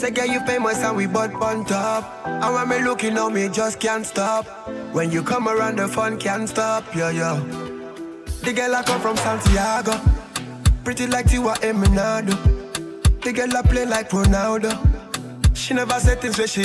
[0.00, 2.26] Say, girl, you famous and we butt on top.
[2.26, 4.46] And when me looking on me, just can't stop.
[4.92, 7.38] When you come around, the fun can't stop, yeah, yeah.
[8.42, 10.00] The girl I come from Santiago.
[10.84, 12.34] Pretty like Tiwa Eminado.
[13.20, 14.74] The girl I play like Ronaldo.
[15.54, 16.64] She never said things where she.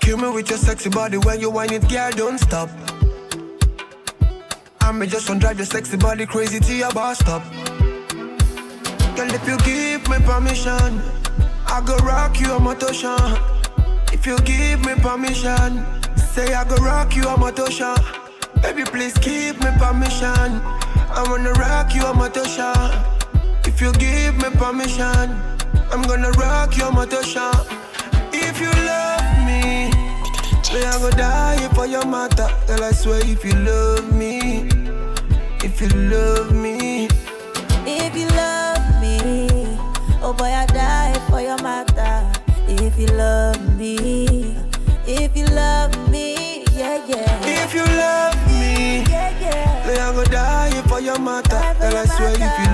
[0.00, 2.68] Kill me with your sexy body when you whine it, girl, don't stop.
[4.82, 7.42] I may just want drive your sexy body crazy to your bus stop.
[9.20, 11.02] Girl, if you give me permission,
[11.66, 13.20] I go rock you a motion.
[14.14, 15.84] If you give me permission,
[16.16, 17.96] say I go rock you a motion.
[18.62, 20.62] Baby, please give me permission.
[21.12, 22.72] I wanna rock you a motion.
[23.68, 25.36] If you give me permission,
[25.92, 27.52] I'm gonna rock your motion.
[28.32, 29.90] If you love me,
[30.72, 32.48] me I go die for your matter.
[32.66, 34.66] Girl, I swear if you love me,
[35.62, 36.69] if you love me,
[43.00, 44.54] you love me,
[45.06, 47.40] if you love me, yeah, yeah.
[47.64, 49.86] If you love me, yeah, yeah.
[49.86, 51.56] Then I go die for your matter.
[51.80, 52.69] And I swear, if you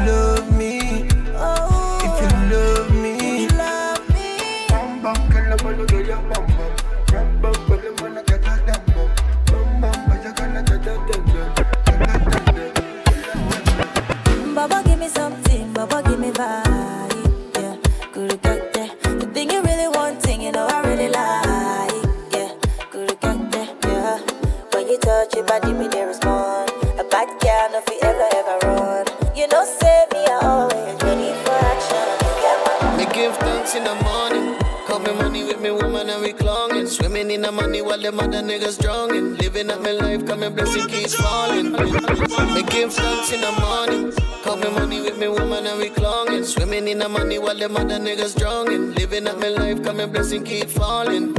[27.77, 29.07] ever ever run.
[29.37, 32.97] You know, say me, I always ready for action.
[32.97, 34.57] Me give thanks in the morning.
[34.87, 36.87] Call me money with me woman and we clonging.
[36.87, 39.37] Swimming in the money while the other niggas drowning.
[39.37, 41.73] Living up my life, coming blessing keeps falling.
[41.73, 44.13] Me give thanks in the morning.
[44.43, 46.45] Call me money with me woman and we clonging.
[46.45, 48.95] Swimming in the money while the other niggas drowning.
[48.95, 51.37] Living up my life, coming blessing keep falling.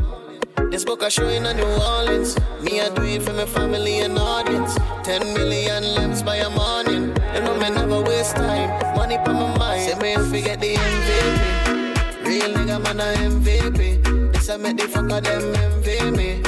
[0.65, 2.37] This book I show in a New Orleans.
[2.61, 4.75] Me, I do it for my family and audience.
[5.03, 7.15] Ten million lamps by a morning.
[7.33, 8.69] You know me never waste time.
[8.95, 9.81] Money for my mind.
[9.81, 12.25] Say me if forget the MVP.
[12.25, 14.33] Real nigga man a MVP.
[14.33, 16.41] This I make the fucker them envy me.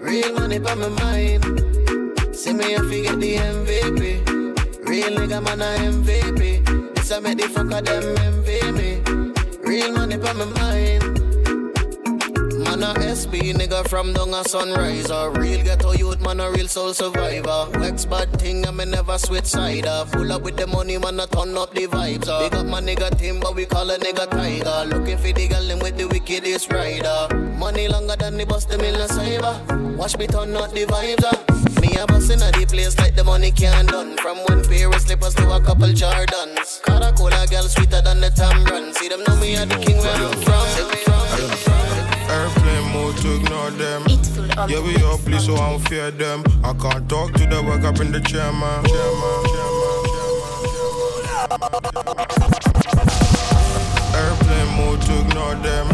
[0.00, 1.44] Real money for my mind.
[2.34, 4.88] Say me if forget the MVP.
[4.88, 6.94] Real nigga man a MVP.
[6.94, 8.90] This I make the fucker them envy me.
[9.62, 11.19] Real money for my mind
[12.80, 15.10] man a SB nigga from down a sunrise.
[15.10, 17.68] A real ghetto youth, man a real soul survivor.
[17.78, 19.84] Next bad thing, I me never switch side.
[20.12, 22.28] Pull up with the money, man a turn up the vibes.
[22.28, 22.40] Uh.
[22.40, 24.96] Big up my nigga team, but we call a nigga tiger.
[24.96, 27.34] Looking for the girl with the wickedest rider.
[27.58, 29.96] Money longer than the in the cyber.
[29.96, 31.24] Watch me turn up the vibes.
[31.24, 31.80] Uh.
[31.80, 34.16] Me a bustin' at the place like the money can't done.
[34.18, 36.80] From one pair of slippers to a couple Jordans.
[36.82, 38.94] Caracola girl sweeter than the Tamron.
[38.94, 41.79] See them know me a the king where I'm from
[43.20, 44.02] to ignore them.
[44.68, 46.42] Yeah, we all please, so I don't fear them.
[46.64, 48.84] I can't talk to the work up in the chairman.
[48.84, 49.40] chairman,
[54.14, 55.86] Airplane mode to ignore them.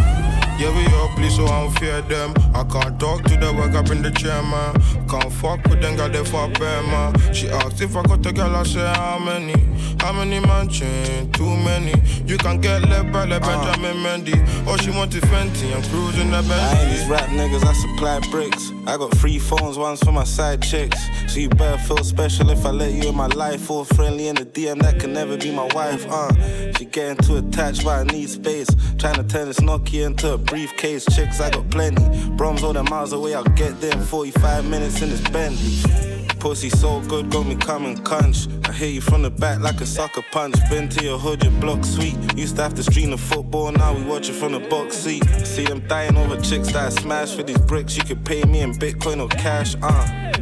[0.59, 2.33] Yeah, we all please, so I don't fear them.
[2.55, 4.75] I can't talk to the work up in the chair, man.
[5.09, 7.15] Can't fuck with them, got they for bear, man.
[7.33, 9.55] She asked if I got a girl, I say how many?
[10.01, 11.31] How many mansion?
[11.33, 11.95] Too many.
[12.27, 14.09] You can get left by the Benjamin uh.
[14.09, 14.67] Mendy.
[14.67, 16.55] Or she want to Fenty, I'm cruising the Bentley.
[16.55, 18.73] I ain't these rap niggas, I supply bricks.
[18.85, 20.99] I got three phones, one's for my side chicks.
[21.33, 23.71] So you better feel special if I let you in my life.
[23.71, 26.33] All friendly in the DM, that can never be my wife, uh.
[26.73, 28.69] She getting too attached, but I need space.
[28.99, 32.03] Trying to turn this Nokia into a briefcase, chicks, I got plenty.
[32.37, 36.16] Broms all the miles away, I'll get there in 45 minutes in this Bentley.
[36.47, 38.47] Pussy so good, got me coming crunch.
[38.67, 40.55] I hit you from the back like a sucker punch.
[40.71, 42.15] Been to your hood, your block sweet.
[42.37, 45.25] Used to have to stream the football, now we watch it from the box seat.
[45.45, 47.97] See them dying over chicks that I smash for these bricks.
[47.97, 50.33] You could pay me in Bitcoin or cash, uh.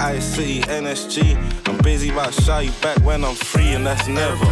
[0.00, 1.36] I see NSG.
[1.68, 4.44] I'm busy about show you back when I'm free, and that's never.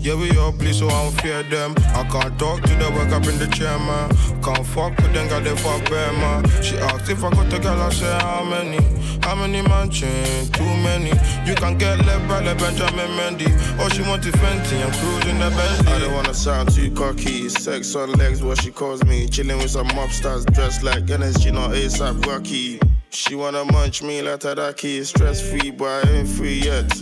[0.00, 1.74] Yeah, we all please, so I don't fear them.
[1.88, 4.08] I can't talk to the work up in the chair, man.
[4.42, 6.48] Can't fuck with them, got they fuck man.
[6.62, 8.78] She asked if I got a girl, I say how many?
[9.22, 10.48] How many mansion?
[10.52, 11.10] Too many.
[11.44, 13.50] You can get left by the Benjamin Mendy.
[13.80, 15.92] Or she want to Fenty, I'm cruising the Bentley.
[15.92, 17.48] I don't wanna sound too cocky.
[17.48, 19.28] Sex on legs, what she calls me.
[19.28, 22.80] Chilling with some mobsters dressed like NSG, not ASAP Rocky.
[23.10, 25.04] She wanna munch me like Tadaki.
[25.04, 26.92] Stress free, but I ain't free yet.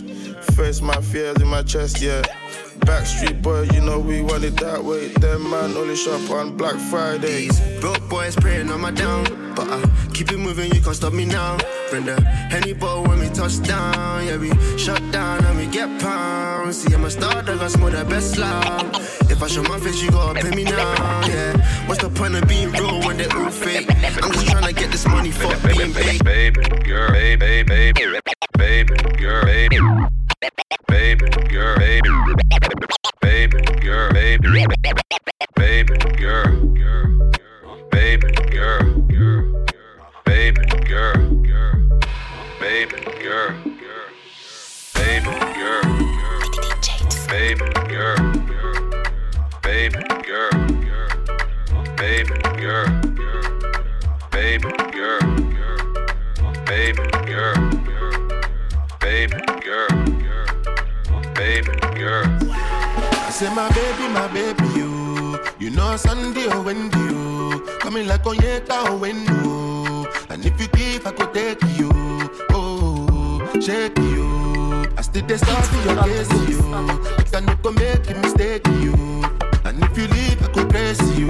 [0.55, 2.23] Face my fears in my chest, yeah.
[2.79, 5.07] Backstreet boy, you know we want it that way.
[5.07, 7.49] Them man only shop on Black Friday.
[7.79, 9.23] broke boys praying on my down,
[9.55, 9.81] but I
[10.13, 11.57] keep it moving, you can't stop me now.
[11.89, 16.01] Bring the Henny ball when we touch down, yeah we shut down and we get
[16.01, 16.77] pounds.
[16.77, 18.95] See I'm a star, dog, I smoke the best loud.
[19.29, 21.87] If I show my face, you gotta pay me now, yeah.
[21.87, 23.87] What's the point of being real when they're all fake?
[24.23, 26.23] I'm just trying to get this money for being big.
[26.23, 27.93] Baby, girl, baby, baby,
[28.57, 29.77] baby, girl, baby.
[30.47, 32.09] Baby, girl, baby,
[33.21, 34.77] baby, girl, baby, girl,
[35.55, 36.73] baby, girl,
[37.89, 38.97] baby, girl,
[40.25, 41.17] baby, girl,
[42.45, 43.53] baby, girl,
[44.87, 45.35] baby,
[47.89, 48.31] girl,
[49.63, 50.51] baby, girl,
[51.97, 52.96] baby, girl.
[63.37, 65.37] Say my baby, my baby, you.
[65.59, 67.77] You know Sunday oh, or Wendy, you.
[67.79, 70.31] Coming like Onyeka or oh, Wendo.
[70.31, 71.91] And if you give, I could take you.
[72.49, 74.87] Oh, shake you.
[74.97, 76.59] I still dey study your case, you.
[76.73, 78.93] I cannot make a mistake, you.
[79.65, 81.29] And if you leave, I could praise you.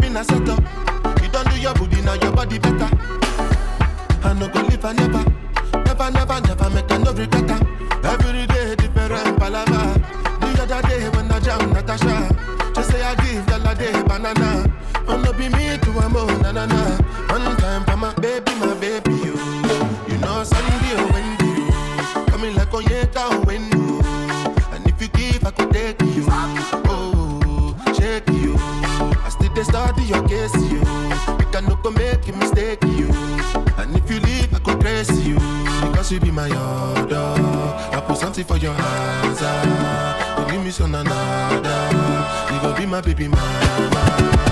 [0.00, 0.64] Been a set up.
[1.22, 2.88] You don't do your booty, now your body better.
[4.24, 5.24] I no go live, I never.
[5.84, 7.50] Never, never, never make a no regret.
[8.02, 10.11] Every day different palava.
[10.66, 12.28] The other day when I jam Natasha,
[12.76, 14.64] she say I give the la day banana.
[15.08, 16.96] Oh no be me to a mo na na na.
[17.28, 19.34] One time for my baby, my baby you.
[20.08, 22.26] You know Sunday or Wendy you.
[22.30, 24.04] Coming like Onyeka or Wendo.
[24.72, 26.24] And if you give, I could take you.
[26.30, 28.54] Oh, shake you.
[28.56, 30.78] I still dey study your case you.
[30.78, 33.08] You cannot go make a mistake you.
[33.78, 35.34] And if you leave, I could praise you.
[35.90, 37.34] Because you be my order.
[37.96, 39.38] I put something for your hands.
[39.42, 40.11] Ah.
[40.72, 42.54] Me some another.
[42.54, 44.51] You go be my baby mama.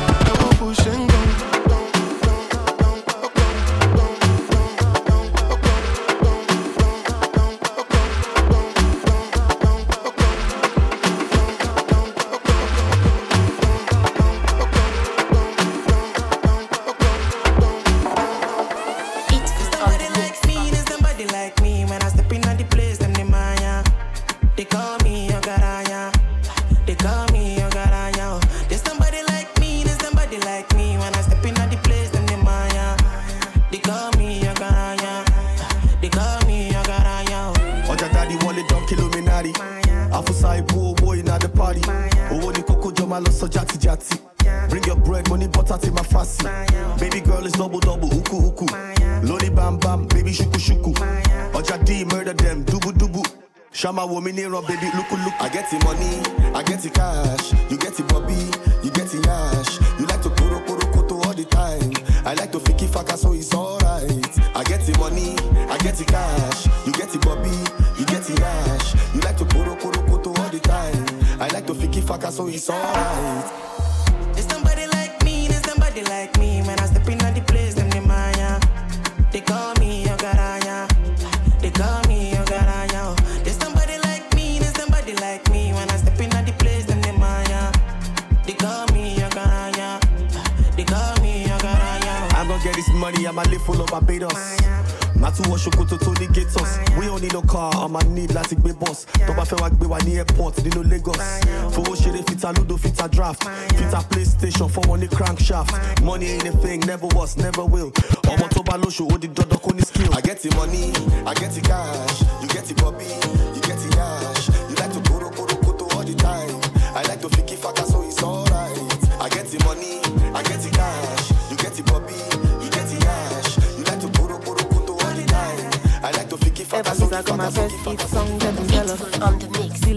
[54.10, 55.34] Shama wo mi níran, baby look, look.
[55.40, 56.20] I get the money,
[56.54, 57.52] I get the cash.
[57.70, 57.78] You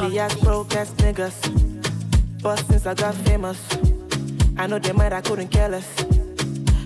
[0.03, 1.37] Silly ass broke ass niggas.
[2.41, 3.57] But since I got famous,
[4.57, 5.87] I know they might I couldn't care less.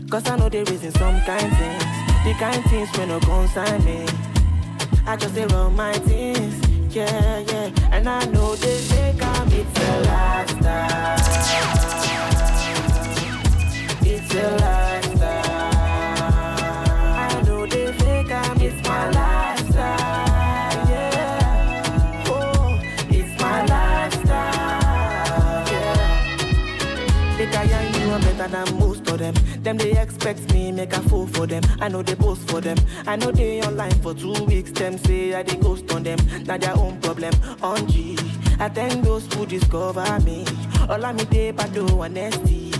[0.08, 1.84] Cause I know they reason some kind things.
[2.24, 4.06] The kind things when no consign me.
[5.08, 6.96] I just say run my things.
[6.96, 7.72] Yeah, yeah.
[7.92, 11.18] And I know they think I'm it's a lifestyle.
[14.06, 15.17] It's a lifestyle.
[29.68, 31.62] Them they expect me make a fool for them.
[31.82, 32.78] I know they boast for them.
[33.06, 34.72] I know they online for two weeks.
[34.72, 36.18] Them say I they ghost on them.
[36.46, 37.34] Now their own problem.
[37.62, 38.18] On G.
[38.62, 40.46] I thank those who discover me.
[40.88, 42.72] All I me day, but do honesty.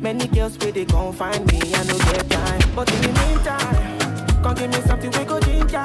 [0.00, 1.60] Many girls where they gon' find me.
[1.76, 5.84] I know get time, but in the meantime, come give me something we go ginger.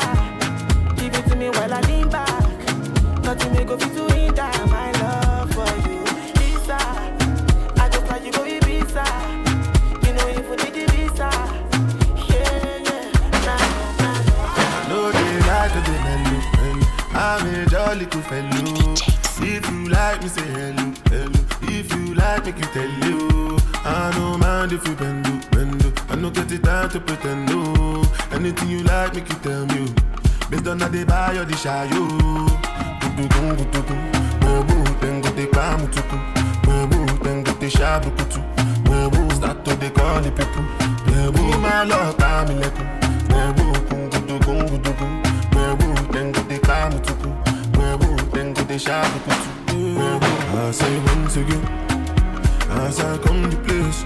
[0.96, 3.22] Give it to me while I lean back.
[3.22, 4.50] Nothing may go be too hinder.
[4.74, 6.00] My love for you,
[6.42, 6.80] Lisa.
[7.80, 9.47] I just like you go Ibiza
[10.18, 10.48] know if
[17.20, 18.96] I'm a jolly cool fellow.
[19.40, 21.32] If you like me, say hello, hello.
[21.64, 23.58] If you like me, can tell you.
[23.84, 25.82] I don't mind if you bend, bend.
[26.10, 28.04] I don't get time to pretend, no.
[28.32, 29.88] Anything you like, me tell me.
[29.88, 30.50] Oh.
[30.50, 32.08] Based on how buy or they shy you
[39.80, 40.64] they call the people.
[41.08, 42.84] Bebu ma lo ta mi leku.
[43.30, 45.12] Bebu kun gudu kun gudu kun.
[45.54, 47.30] Bebu tengu de kamu tuku.
[47.78, 49.50] Bebu tengu de shabu kutu.
[49.98, 51.64] Bebu I say once again,
[52.70, 54.04] as I come to place.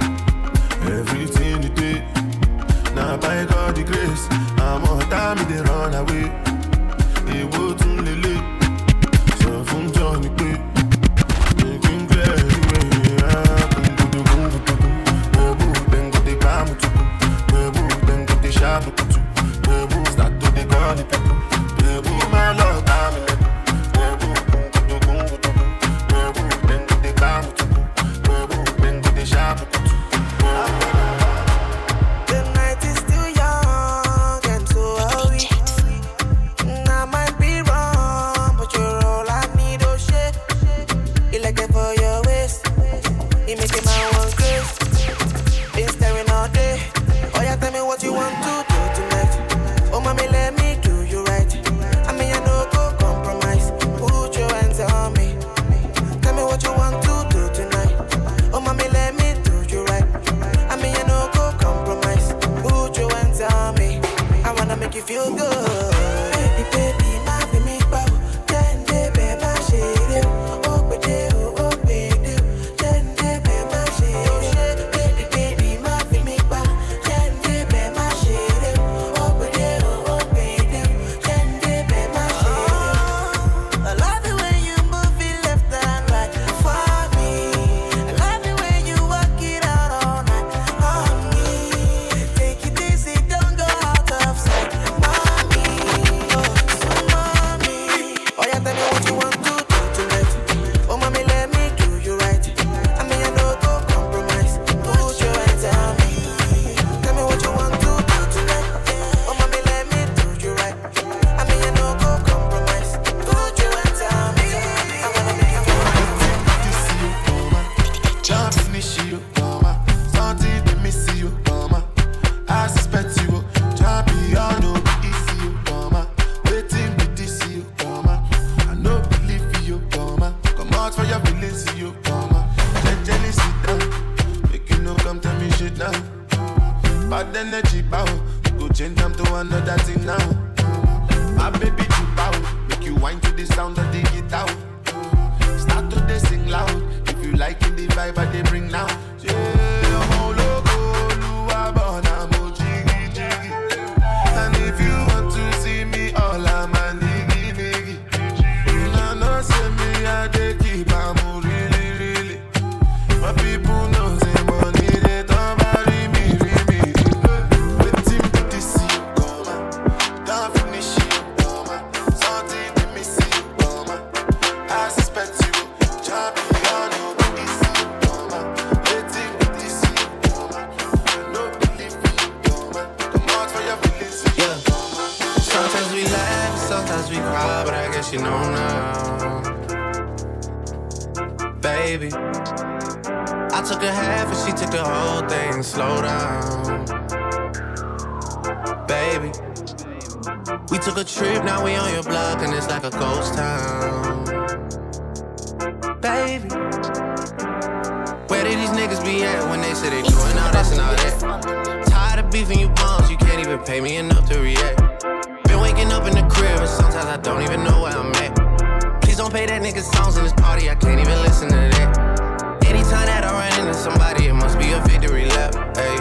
[220.11, 222.65] songs in this party, I can't even listen to that.
[222.65, 225.53] Anytime that I run into somebody, it must be a victory lap.
[225.75, 225.97] Hey,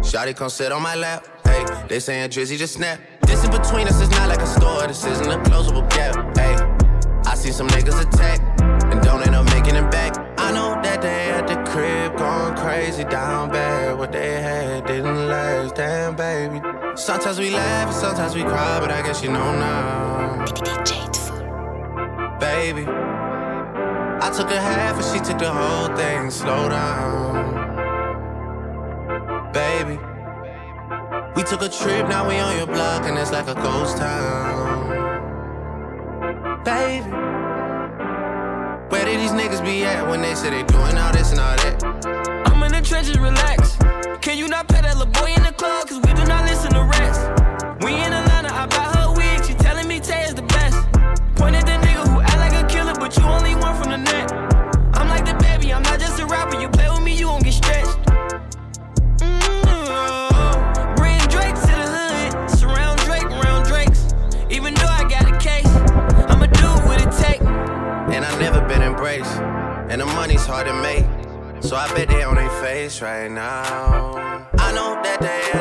[0.00, 1.26] Shotty come sit on my lap.
[1.44, 3.00] Hey, they saying Drizzy just snap.
[3.22, 6.14] This in between us is not like a store, this isn't a closable gap.
[6.36, 6.56] Hey,
[7.30, 8.40] I see some niggas attack
[8.92, 10.16] and don't end up making it back.
[10.38, 13.98] I know that they at the crib going crazy down bad.
[13.98, 16.60] What they had didn't last, damn baby.
[16.94, 20.46] Sometimes we laugh and sometimes we cry, but I guess you know now.
[22.40, 22.86] Baby.
[24.28, 26.30] I took a half and she took the whole thing.
[26.30, 27.64] Slow down,
[29.54, 29.98] baby.
[31.34, 34.92] We took a trip, now we on your block, and it's like a ghost town.
[36.62, 37.08] Baby,
[38.90, 41.56] where did these niggas be at when they say they doing all this and all
[41.56, 41.82] that?
[42.48, 43.78] I'm in the trenches, relax.
[44.20, 45.88] Can you not pet that little boy in the club?
[45.88, 47.18] Cause we do not listen to rats.
[47.82, 48.27] We in Atlanta,
[68.98, 69.38] embraced,
[69.90, 71.04] and the money's hard to make.
[71.62, 74.48] So I bet they on their face right now.
[74.58, 75.57] I know that they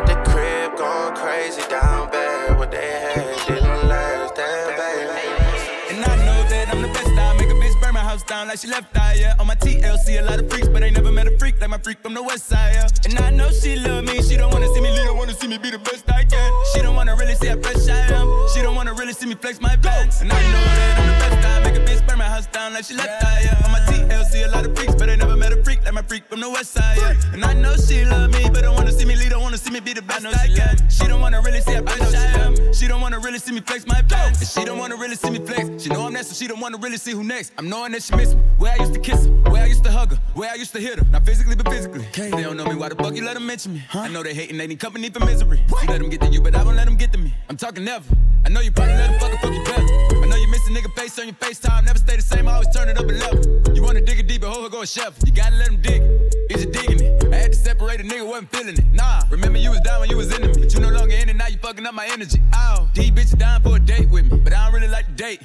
[8.37, 9.17] down like she left eye.
[9.19, 9.39] Yeah.
[9.39, 11.79] On my TLC, a lot of freaks, but ain't never met a freak like my
[11.79, 12.73] freak from the west side.
[12.73, 12.87] Yeah.
[13.05, 14.21] And I know she love me.
[14.21, 16.49] She don't wanna see me lead, don't wanna see me be the best I can.
[16.71, 18.27] She don't wanna really see how fresh I am.
[18.53, 20.21] She don't wanna really see me flex my pants.
[20.21, 21.47] And I know that I'm the best.
[21.47, 23.41] I make a bitch burn my house down like she left eye.
[23.45, 23.65] Yeah.
[23.65, 26.03] On my TLC, a lot of freaks, but ain't never met a freak like my
[26.03, 26.97] freak from the west side.
[26.97, 27.33] Yeah.
[27.33, 29.71] And I know she love me, but don't wanna see me lead, don't wanna see
[29.71, 30.75] me be the best I, can.
[30.89, 32.36] She don't wanna really see how fresh I am.
[32.77, 34.39] She don't wanna really see me flex my pants.
[34.39, 35.81] And she don't wanna really see me flex.
[35.81, 37.51] She know I'm next, so she don't wanna really see who next.
[37.57, 38.41] I'm knowing that she miss me.
[38.59, 40.73] Where I used to kiss her, where I used to hug her, where I used
[40.73, 41.05] to hit her.
[41.11, 42.05] Not physically, but physically.
[42.13, 43.83] They don't know me, why the fuck you let them mention me?
[43.95, 45.65] I know they hating, they need company for misery.
[45.67, 47.33] You let them get to you, but I won't let them get to me.
[47.49, 48.05] I'm talking never.
[48.45, 50.23] I know you probably let them fucking fuck you better.
[50.23, 52.53] I know you miss a nigga face on your FaceTime, never stay the same, I
[52.53, 53.75] always turn it up a level.
[53.75, 55.15] You wanna dig it deep her go a chef.
[55.25, 56.35] You gotta let him dig it.
[56.51, 57.33] Is you digging it?
[57.33, 58.85] I had to separate a nigga, wasn't feeling it.
[58.93, 60.53] Nah, remember you was down when you was into me.
[60.63, 62.41] But you no longer in it, now you fucking up my energy.
[62.67, 65.13] Ow, these bitches dying for a date with me, but I don't really like to
[65.13, 65.41] date.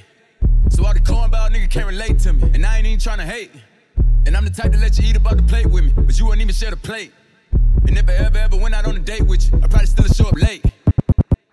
[0.70, 2.50] So all the cornball nigga can't relate to me.
[2.54, 3.50] And I ain't even trying to hate.
[4.26, 6.24] And I'm the type to let you eat about the plate with me, but you
[6.26, 7.12] wouldn't even share the plate.
[7.86, 10.06] And if I ever, ever went out on a date with you, I probably still
[10.06, 10.64] show up late.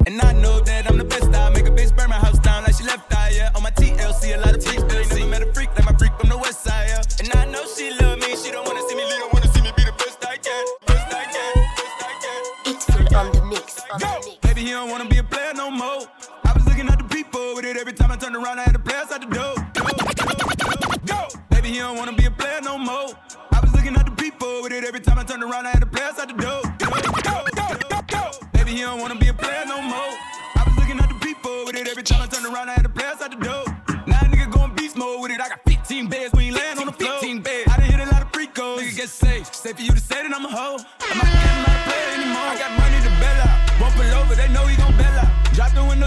[0.08, 1.26] And I know that I'm the best.
[1.36, 3.52] I make a bitch burn my house down like she left eye, yeah.
[3.56, 5.96] On my TLC, a lot of freaks, but ain't never met a freak like my
[5.98, 7.02] freak from the west side, yeah.
[7.20, 9.62] And I know she love me, she don't wanna see me leave, don't wanna see
[9.62, 10.66] me be the best I can.
[10.88, 12.74] Best I can, best I can.
[12.74, 13.80] It's full on the mix.
[13.92, 14.08] On Go!
[14.08, 14.38] the mix.
[14.42, 15.09] Baby, he don't wanna
[18.32, 19.56] turned around, I had the players out the door.
[19.74, 21.28] Go, go, go, go.
[21.50, 23.10] Baby, he don't wanna be a player no more.
[23.52, 25.82] I was looking at the people with it every time I turned around, I had
[25.82, 26.62] the players out the door.
[26.78, 28.32] Go, go, go, go, go.
[28.54, 30.14] Baby, he don't wanna be a player no more.
[30.60, 32.86] I was looking at the people with it every time I turned around, I had
[32.86, 33.66] the players out the door.
[34.06, 35.42] Now nigga going beast mode with it.
[35.42, 37.18] I got 15 beds, we ain't laying on the floor.
[37.20, 37.72] 15 beds.
[37.72, 38.82] I done hit a lot of freak goals.
[38.82, 39.56] Nigga get safe.
[39.56, 40.78] Safe for you to say that I'm a hoe.
[41.02, 41.79] I'm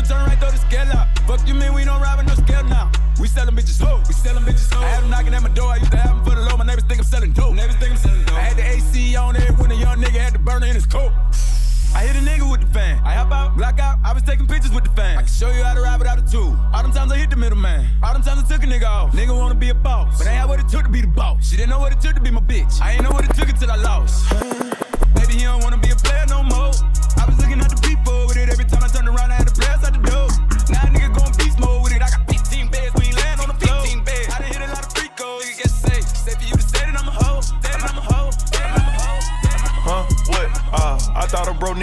[0.02, 1.06] Window, turn right, throw the scale out.
[1.26, 2.90] Fuck you, mean we don't rob no scale now.
[3.20, 4.80] We sellin' bitches slow, we sellin' bitches slow.
[4.80, 6.56] I had them knocking at my door, I used to have them for the low.
[6.56, 7.54] My neighbors think I'm selling dope.
[7.54, 8.36] Neighbors think I'm selling dope.
[8.36, 10.86] I had the AC on there when a young nigga had the burner in his
[10.86, 11.12] coat.
[11.94, 13.00] I hit a nigga with the fan.
[13.04, 13.98] I hop out, block out.
[14.02, 15.18] I was taking pictures with the fan.
[15.18, 16.58] I can show you how to ride without a tool.
[16.72, 17.86] All them times I hit the middleman.
[18.02, 19.12] All them times I took a nigga off.
[19.12, 21.48] Nigga wanna be a boss, but ain't had what it took to be the boss.
[21.48, 22.80] She didn't know what it took to be my bitch.
[22.80, 24.81] I ain't know what it took until I lost.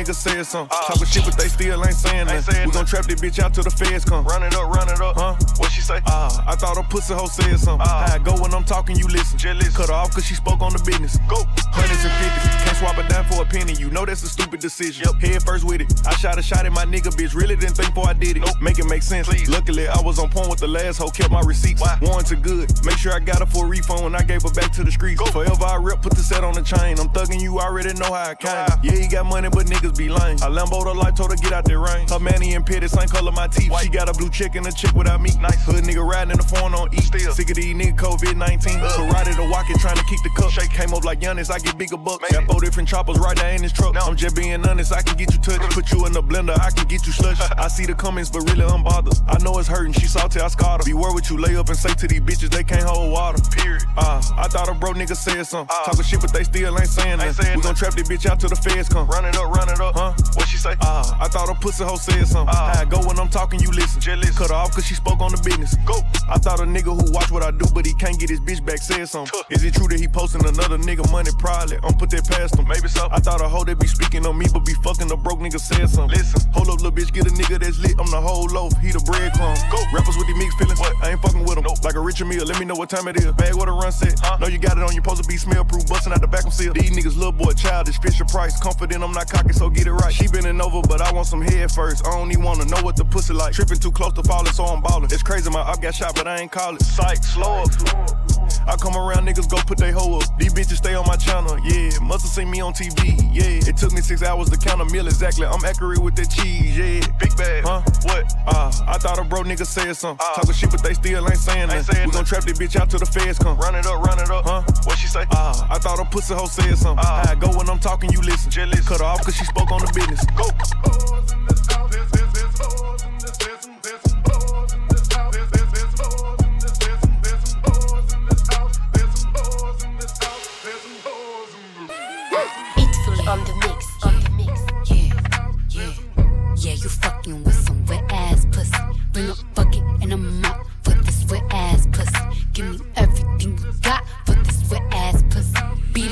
[0.04, 0.78] Thought a bro nigga said something.
[0.88, 2.66] Talking shit, but they still ain't saying nothing.
[2.66, 4.26] We gon' trap this bitch out till the feds come.
[4.26, 5.16] Run it up, run it up.
[5.16, 5.36] Huh?
[5.58, 6.02] What she say?
[6.06, 7.88] Uh, I thought a pussy hoe said something.
[7.88, 9.38] How I go when I'm talking, you listen.
[9.38, 9.76] Jealous.
[9.76, 11.18] Cut her off cause she spoke on the business.
[11.28, 11.44] Go.
[11.72, 12.64] Hundreds and fifties.
[12.64, 13.74] Can't swap a dime for a penny.
[13.74, 15.06] You know that's a stupid decision.
[15.06, 15.22] Yep.
[15.22, 16.08] Head first with it.
[16.08, 17.34] I shot a shot at my nigga, bitch.
[17.36, 18.44] Really didn't think before I did it.
[18.46, 18.62] Nope.
[18.62, 19.28] Make it make sense.
[19.28, 19.50] Please.
[19.50, 21.10] Luckily, I was on point with the last hoe.
[21.10, 21.82] Kept my receipts.
[21.82, 21.98] Why?
[22.02, 22.72] Warrants are good.
[22.86, 24.92] Make sure I got her for a refund when I gave her back to the
[24.92, 25.20] streets.
[25.20, 25.26] Go.
[25.28, 27.00] Forever I rip, put the set on the chain.
[27.00, 28.52] I'm thugging you, already know how I came.
[28.52, 28.80] how.
[28.84, 30.42] Yeah, he got money, but niggas be lying.
[30.42, 32.08] I Lambo the life, told her get out there rain.
[32.08, 33.72] Her manny and pitty, same color my teeth.
[33.72, 33.84] White.
[33.86, 35.40] She got a blue chick and a chick without meat.
[35.40, 35.64] Nice.
[35.66, 36.98] Hood nigga riding in the phone on E.
[37.02, 37.32] Still.
[37.34, 38.80] Sick of these niggas COVID 19.
[38.80, 38.92] Ugh.
[38.92, 40.52] Karate to walk it, trying to kick the cup.
[40.52, 40.70] Shake.
[40.70, 42.32] Came up like Giannis, I get bigger bucks.
[42.32, 43.96] Got four different choppers right there in his truck.
[44.00, 45.74] I'm just being honest, I can get you touched.
[45.74, 47.40] Put you in the blender, I can get you slush.
[47.58, 49.16] I see the comments, but really I'm bothered.
[49.28, 50.86] I know it's hurting, she salty, I scarred her.
[50.86, 53.42] Beware what you lay up and say to these bitches, they can't hold water.
[53.52, 53.84] Period.
[53.98, 55.76] Uh, I thought a bro nigga said something.
[55.76, 57.56] Uh, Talking shit, but they still ain't saying nothing.
[57.56, 59.08] We gon' trap this bitch out till the feds come.
[59.08, 59.96] Run it up, run it up.
[59.96, 60.14] Huh?
[60.36, 60.76] What she say?
[60.82, 62.54] Uh, I thought a pussy hoe said something.
[62.56, 64.02] Uh, I go when I'm talking, you listen.
[64.02, 64.38] Jealous.
[64.38, 65.76] Cut her off cause she spoke on the business.
[65.86, 66.02] Go.
[66.30, 68.64] I thought a nigga who watch what I do, but he can't get his bitch
[68.66, 69.40] back said something.
[69.50, 71.32] Is it true that he posting another nigga money?
[71.38, 71.78] Probably.
[71.84, 72.68] I'm put that past him.
[72.68, 73.08] Maybe so.
[73.12, 75.60] I thought a hoe that be speaking on me, but be fucking a broke nigga
[75.60, 76.18] said something.
[76.18, 76.52] Listen.
[76.52, 78.00] Hold up, little bitch, get a nigga that's lit.
[78.00, 78.74] I'm the whole loaf.
[78.82, 79.58] He the breadcrumb.
[79.72, 79.80] Go.
[79.94, 80.80] Rappers with these mixed feelings.
[80.80, 80.94] What?
[81.04, 81.64] I ain't fucking with them.
[81.64, 81.84] Nope.
[81.84, 82.46] Like a Richard Mille.
[82.46, 83.32] Let me know what time it is.
[83.34, 84.20] Bag what a run set.
[84.20, 84.38] Huh?
[84.38, 84.94] Know you got it on.
[84.94, 85.88] You supposed to be smell proof.
[85.88, 86.74] Busting out the back of seal.
[86.74, 88.00] These niggas little boy childish.
[88.00, 88.60] Fisher Price.
[88.60, 90.14] Confident I'm not cocky, so get it right.
[90.14, 92.06] She bending over, but I want some head first.
[92.06, 93.54] I don't even wanna know what the pussy like.
[93.54, 95.06] Tripping too close to falling, so I'm ballin'.
[95.06, 96.84] It's crazy, my up got shot, but I ain't call it.
[96.84, 98.29] Psych, slow up.
[98.68, 100.38] I come around, niggas go put they hoe up.
[100.38, 101.92] These bitches stay on my channel, yeah.
[102.02, 103.68] Musta seen me on TV, yeah.
[103.70, 105.46] It took me six hours to count a meal exactly.
[105.46, 107.06] I'm accurate with that cheese, yeah.
[107.20, 107.82] Big bag, huh?
[108.04, 108.34] What?
[108.48, 110.26] Uh, I thought a bro nigga said something.
[110.26, 112.06] Uh, Talking shit, but they still ain't saying nothing.
[112.06, 113.58] We gon' trap this bitch out till the feds come.
[113.58, 114.64] Run it up, run it up, huh?
[114.84, 115.26] What she say?
[115.32, 117.06] Uh, I thought a pussy hoe said something.
[117.06, 118.52] Uh, I go when I'm talking, you listen.
[118.52, 118.88] Jealous.
[118.88, 120.26] Cut her off cause she spoke on the business.
[120.36, 121.39] Go.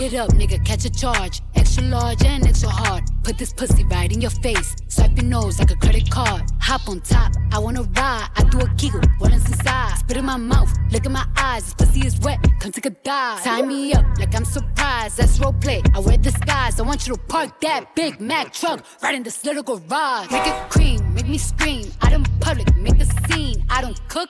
[0.08, 0.64] It up, nigga.
[0.66, 1.42] Catch a charge.
[1.56, 3.04] Extra large and extra hard.
[3.24, 4.76] Put this pussy right in your face.
[4.88, 6.44] Swipe your nose like a credit card.
[6.62, 7.34] Hop on top.
[7.52, 8.30] I wanna ride.
[8.36, 9.02] I do a giggle.
[9.28, 9.98] Is inside?
[10.00, 10.72] Spit in my mouth.
[10.92, 11.64] Look in my eyes.
[11.66, 12.40] This pussy is wet.
[12.60, 13.44] Come take a dive.
[13.44, 15.18] Tie me up like I'm surprised.
[15.18, 15.82] That's role play.
[15.94, 16.80] I wear disguise.
[16.80, 20.32] I want you to park that Big Mac truck right in this little garage.
[20.32, 21.14] Make it cream.
[21.14, 21.92] Make me scream.
[22.02, 22.76] Out in public.
[22.78, 23.64] Make a scene.
[23.70, 24.30] I don't cook.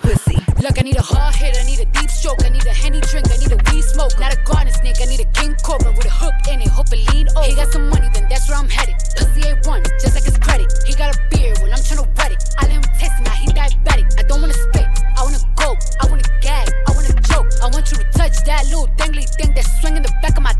[0.61, 3.01] Look, I need a hard hit, I need a deep stroke, I need a henny
[3.01, 4.13] drink, I need a weed smoke.
[4.19, 6.67] Not a garden snake, I need a king cobra with a hook in it.
[6.67, 7.49] Hope it lean over.
[7.49, 8.93] He got some money, then that's where I'm headed.
[9.17, 10.69] Pussy ain't one, just like his credit.
[10.85, 12.43] He got a beard when I'm tryna wet it.
[12.59, 14.05] I let him taste it, now he diabetic.
[14.19, 14.85] I don't wanna spit,
[15.17, 17.49] I wanna go, I wanna gag, I wanna choke.
[17.57, 20.53] I want you to touch that little dangly thing that's swinging the back of my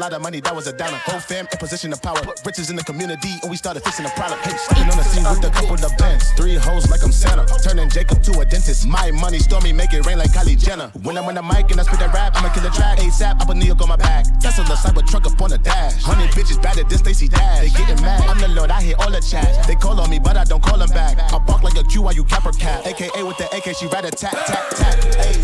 [0.00, 0.40] lot of money.
[0.40, 0.96] That was a downer.
[1.04, 2.16] Whole fam in position of power.
[2.24, 4.40] Put riches in the community, and we started fixing the problem.
[4.40, 6.32] Hey, stepping on the scene with a couple of bands.
[6.40, 7.44] Three hoes like I'm Santa.
[7.62, 8.88] Turning Jacob to a dentist.
[8.88, 10.88] My money stormy, make it rain like Kylie Jenner.
[11.04, 12.98] When I'm on the mic and I spit that rap, I'ma kill the track.
[12.98, 14.24] ASAP, I put New York on my back.
[14.40, 16.02] Tesla cyber truck up on the dash.
[16.02, 17.60] Hundred bitches bad at this, they see dash.
[17.60, 18.24] They getting mad.
[18.24, 19.66] I'm the Lord, I hear all the chat.
[19.66, 21.18] They call on me, but I don't call them back.
[21.32, 22.86] I bark like a Q while you cap her cat.
[22.86, 24.96] AKA with the AK, she rat a tat tat tat.
[25.20, 25.34] Hey,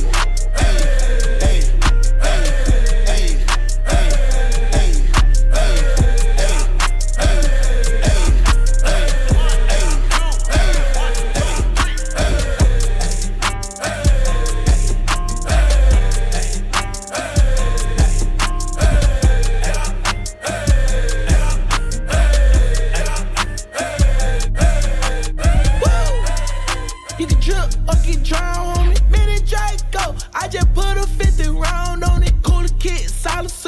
[0.56, 0.85] hey,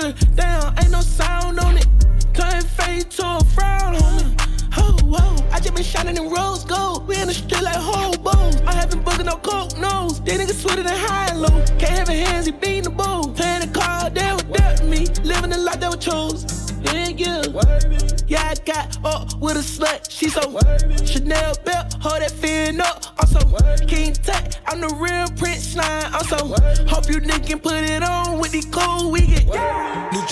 [0.09, 1.87] silencer, damn, ain't no sound on it.
[2.35, 4.37] Turn face to a frown me.
[4.77, 7.07] Oh, whoa, I just been shining in rose gold.
[7.09, 8.61] We in the street like hobos.
[8.63, 10.21] I haven't booked no coke nose.
[10.21, 11.65] These niggas sweeter than high and low.
[11.79, 13.33] Can't have a hands, he beating the bull.
[13.33, 15.07] Playing the card, they were dealt me.
[15.25, 16.73] Living the life that was chose.
[16.83, 18.09] Yeah, yeah.
[18.29, 20.11] Yeah, I got up with a slut.
[20.11, 20.43] She so
[21.05, 23.07] Chanel belt, hold that fin up.
[23.19, 23.41] I'm so
[23.87, 26.13] King Tut, I'm the real Prince Slime.
[26.15, 26.37] I'm so
[26.87, 28.69] hope you niggas can put it on with get.
[29.09, 29.18] New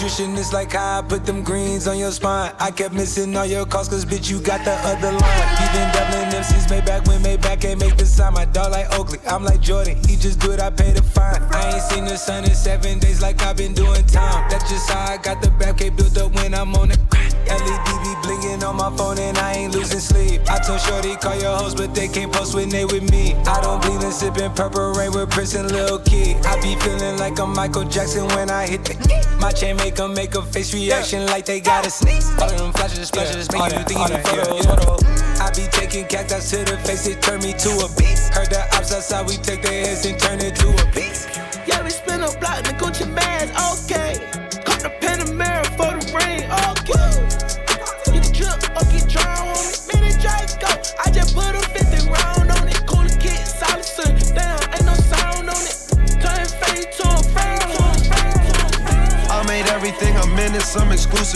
[0.07, 2.53] it's like how I put them greens on your spine.
[2.61, 5.49] I kept missing all your calls, cause bitch, you got the other line.
[5.59, 8.35] You been doubling them since Maybach when Maybach ain't make the sign.
[8.35, 11.43] My dog like Oakley, I'm like Jordan, he just do it, I pay the fine.
[11.51, 14.49] I ain't seen the sun in seven days like I've been doing time.
[14.49, 18.13] That's just how I got the back built up when I'm on the LED be
[18.23, 20.43] blinking on my phone and I ain't losing sleep.
[20.51, 23.35] I told Shorty call your host, but they can't post when they with me.
[23.47, 26.45] I don't bleed and sipping purple rain with Prince and Lil Kid.
[26.45, 28.97] I be feeling like I'm Michael Jackson when I hit the
[29.41, 32.29] My chain make them make a face reaction like they got a sneeze.
[32.41, 35.05] All of them flashes, splashes, make you think you photos.
[35.41, 38.35] I be taking cactus to the face, it turn me to a beast.
[38.35, 41.46] Heard the ops outside, we take their heads and turn it to a beast.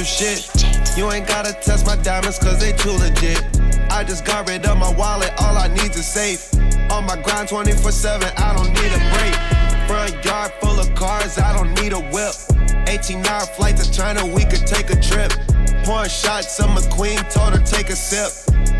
[0.04, 0.96] Some shit.
[0.96, 3.42] You ain't gotta test my diamonds cause they too legit.
[3.90, 6.52] I just got rid of my wallet, all I need is safe.
[6.90, 9.34] On my grind 24 7, I don't need a break.
[9.88, 12.34] Front yard full of cars, I don't need a whip.
[12.88, 15.32] 18 hour flight to China, we could take a trip.
[15.84, 18.30] Pouring shots of McQueen, told her take a sip.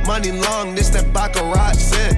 [0.07, 2.17] Money long, this that Baccarat sit.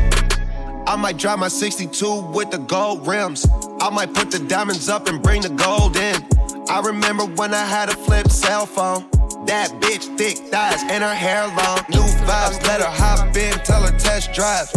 [0.87, 3.47] I might drive my 62 with the gold rims.
[3.81, 6.23] I might put the diamonds up and bring the gold in.
[6.69, 9.09] I remember when I had a flip cell phone.
[9.47, 11.81] That bitch thick thighs and her hair long.
[11.91, 14.71] New vibes, let her hop in, tell her test drive.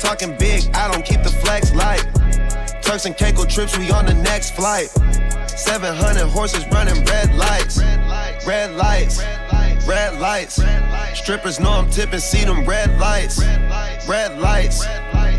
[0.00, 2.04] Talking big, I don't keep the flex light.
[2.82, 4.88] Turks and Caicos trips, we on the next flight.
[5.48, 7.78] 700 horses running red lights.
[8.46, 9.22] Red lights.
[9.86, 10.60] Red lights.
[11.14, 13.40] Strippers know I'm tipping, see them red lights.
[14.08, 14.84] Red lights.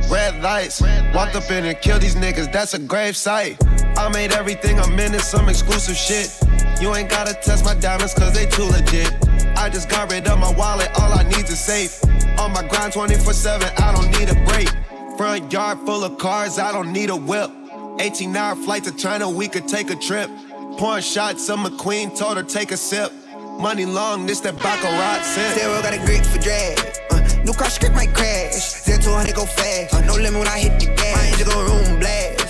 [0.09, 0.81] Red lights.
[1.13, 3.61] Walked up in and killed these niggas, that's a grave site.
[3.95, 6.35] I made everything I'm in is some exclusive shit.
[6.81, 9.13] You ain't gotta test my diamonds cause they too legit.
[9.55, 12.03] I just got rid of my wallet, all I need is safe.
[12.39, 14.69] On my grind 24 7, I don't need a break.
[15.17, 17.51] Front yard full of cars, I don't need a whip.
[17.99, 20.29] 18 hour flight to China, we could take a trip.
[20.77, 23.11] Pouring shots of McQueen, told her take a sip.
[23.59, 25.57] Money long, this that Baccarat scent.
[25.57, 26.79] Still got a grip for drag.
[27.11, 28.81] Uh, new car script might crash.
[28.83, 29.93] Zero to 100 go fast.
[29.93, 31.15] Uh, no limit when I hit the gas.
[31.15, 32.42] My engine go room blast.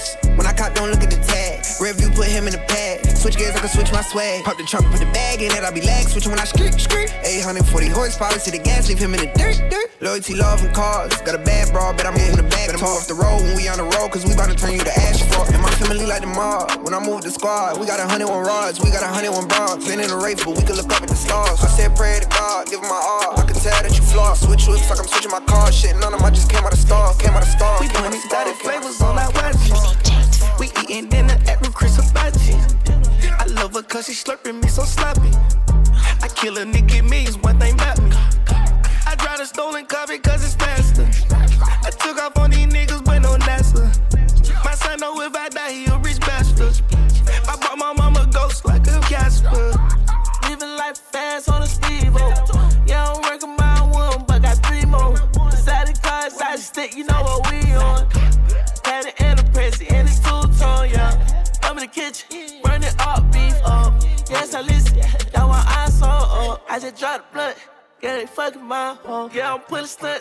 [0.54, 1.66] I cop, don't look at the tag.
[1.82, 3.02] Review, put him in the pad.
[3.18, 4.46] Switch gears, I can switch my swag.
[4.46, 6.06] Pop the trunk, put the bag in it, I be lag.
[6.06, 7.10] Switching when I skirt, skirt.
[7.26, 9.90] 840 horsepower, see the gas, leave him in the dirt, dirt.
[9.98, 11.10] Loyalty, love, and cars.
[11.26, 12.70] Got a bad bra, bet I'm moving the back.
[12.70, 14.78] Better move off the road when we on the road, cause we bout to turn
[14.78, 15.50] you to asphalt.
[15.50, 16.86] And my family like the mob.
[16.86, 19.34] When I move the squad, we got a hundred one rods, we got a hundred
[19.34, 19.82] one bras.
[19.82, 21.58] Been in a race, but we can look up at the stars.
[21.66, 23.42] I said, pray to God, give him my all.
[23.42, 24.38] I can tell that you flaw.
[24.38, 25.74] Switch whips like I'm switching my car.
[25.74, 27.18] Shit, none of them I just came out of stars.
[27.18, 27.82] Came out of stars.
[27.82, 28.28] We doing these
[28.62, 30.13] flavors on our watches.
[30.60, 32.56] We eating dinner at Chris Hibachi.
[33.40, 35.32] I love her cause she slurping me so sloppy.
[36.22, 38.12] I kill a nigga, me is one thing about me.
[39.08, 41.08] I drive a stolen car because it's faster.
[41.84, 42.93] I took off on these niggas,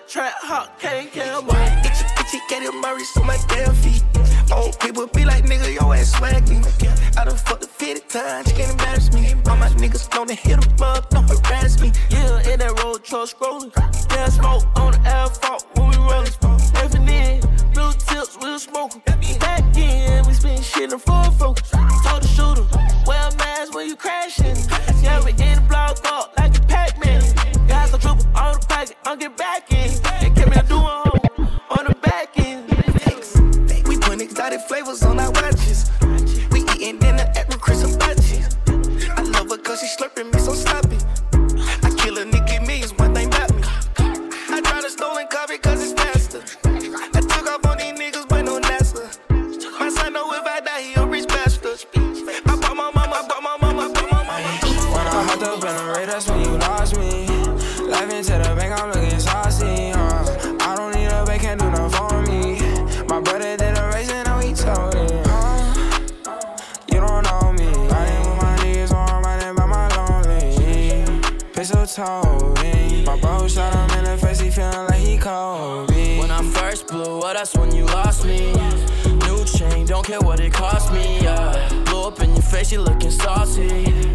[0.08, 1.42] trap hot, can't kill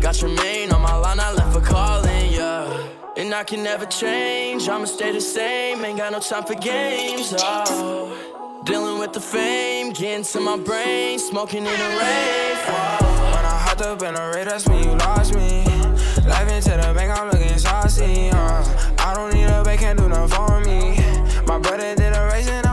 [0.08, 2.88] Got your main on my line, I left for calling, yeah.
[3.18, 5.84] And I can never change, I'ma stay the same.
[5.84, 8.64] Ain't got no time for games, oh.
[8.64, 12.64] Dealing with the fame, getting to my brain, smoking in the rave.
[12.68, 13.32] Oh.
[13.36, 15.66] When I hopped up in the raid, that's when you lost me.
[16.26, 18.30] Life into the bank, I'm looking saucy.
[18.30, 18.94] Uh.
[19.00, 20.96] I don't need a bank, can't do nothing for me.
[21.46, 22.67] My brother did a race and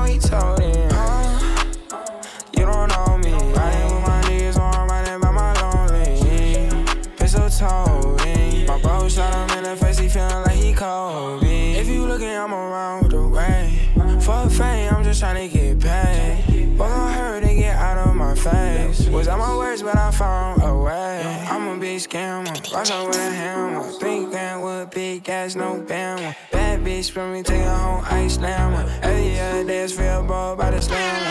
[15.14, 16.76] just trying to get paid.
[16.76, 19.06] But I heard they get out of my face.
[19.08, 21.46] Was out my words, but I found a way.
[21.48, 23.84] I'm a big scammer, up with a hammer.
[24.00, 26.34] Three grand with big ass, no bammer.
[26.50, 28.84] Bad bitch from me, take her home, ice slammer.
[29.02, 31.30] Every other day, it's feel bro by the slammer.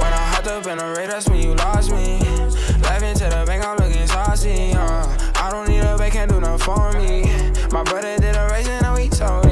[0.00, 2.20] When I hopped up in the raid, that's when you lost me.
[2.80, 4.72] Life into the bank, I'm looking saucy.
[4.72, 5.18] Uh.
[5.34, 7.24] I don't need a bank, can't do nothing for me.
[7.72, 9.47] My brother did a race and he told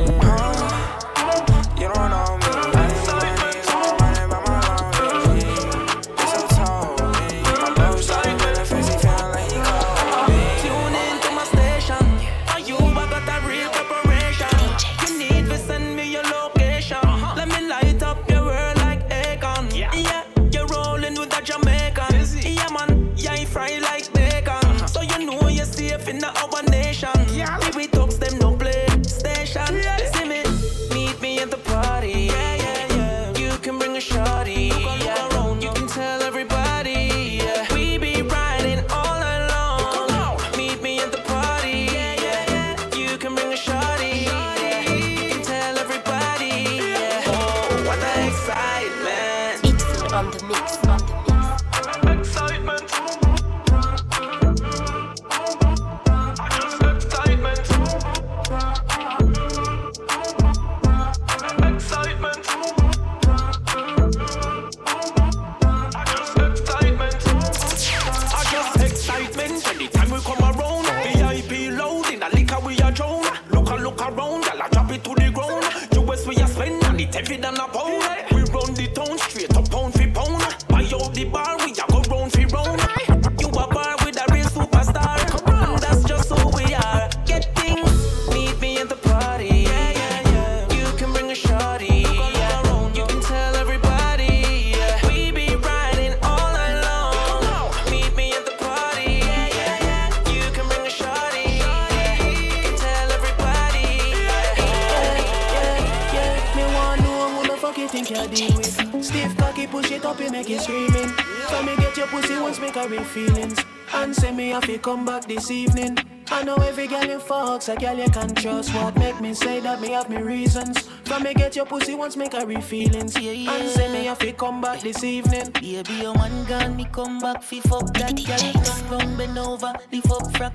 [114.87, 115.99] come back this evening.
[116.31, 118.73] I know every girl in fucks, a girl you can trust.
[118.73, 120.89] What make me say that me have me reasons?
[121.07, 123.17] Come me get your pussy once, make her real feelings.
[123.17, 125.51] And say me if you come back this evening.
[125.51, 128.63] Baby, your man gone, me come back, fi fuck that girl.
[128.63, 130.55] Turn round, bend over, lift up frack.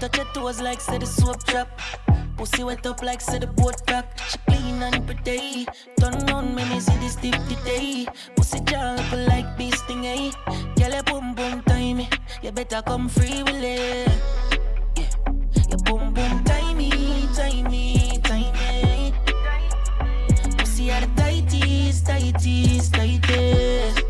[0.00, 1.68] Touch your toes like say the soap trap.
[2.38, 4.18] Pussy wet up like say the boat crack.
[4.26, 5.66] She clean and pretty.
[6.00, 8.06] Turn on me, me see this deep today.
[8.36, 10.30] Pussy jaw look like bee sting, eh?
[10.76, 10.94] Girl,
[12.50, 14.08] You better come free with it.
[14.96, 15.08] Yeah,
[15.68, 16.42] your boom boom
[21.00, 24.02] the tightest, tightest.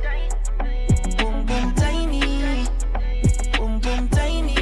[1.18, 2.64] Boom boom tiny,
[3.59, 4.57] boom boom tiny,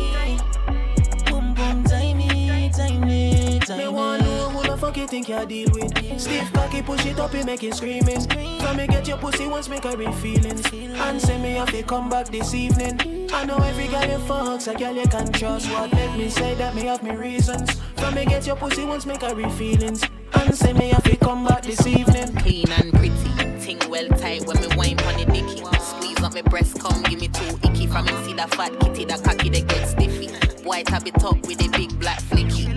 [1.27, 3.79] boom boom tiny, tiny, tiny.
[3.79, 5.88] Me want know who the fuck you think you deal with.
[6.29, 8.27] Stiff cocky, push it up, you make it screaming.
[8.61, 10.63] Come me get your pussy once, make her feelings.
[10.75, 13.31] And say me if you come back this evening.
[13.33, 15.71] I know every girl you fucks, a girl you can trust.
[15.71, 17.71] What make me say that me have me reasons.
[17.97, 20.05] Come me get your pussy once, make her feelings.
[20.35, 22.35] And say me if you come back this evening.
[22.37, 25.65] Clean and pretty, ting well tight when me wine pon the dicky.
[25.81, 27.87] Squeeze up my breast, come give me two icky.
[27.87, 30.48] From me see that fat kitty, that cocky they get stiffy.
[30.69, 32.69] White a bit up with a big black flicky.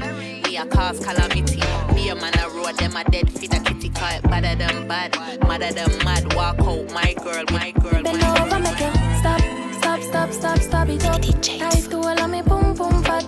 [0.46, 1.60] Me a cause calamity.
[1.94, 4.24] Me a man a road, them a dead fit a kitty cut.
[4.24, 6.34] Badder than bad, madder than mad.
[6.34, 9.42] Walk out, my girl, my girl, Bend my over, make you stop,
[9.74, 11.22] stop, stop, stop, stop it up.
[11.42, 13.26] Tight to all of me boom boom fat.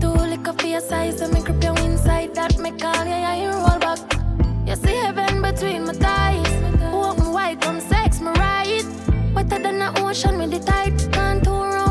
[0.00, 2.36] Two liquor for your size, so me grip you inside.
[2.36, 3.98] That me call you, yeah, you roll back.
[4.64, 6.48] You see heaven between my thighs.
[6.92, 8.84] Walk me white, come sex me right.
[9.34, 10.96] Wetter than the ocean with the tide.
[11.12, 11.87] Can't turn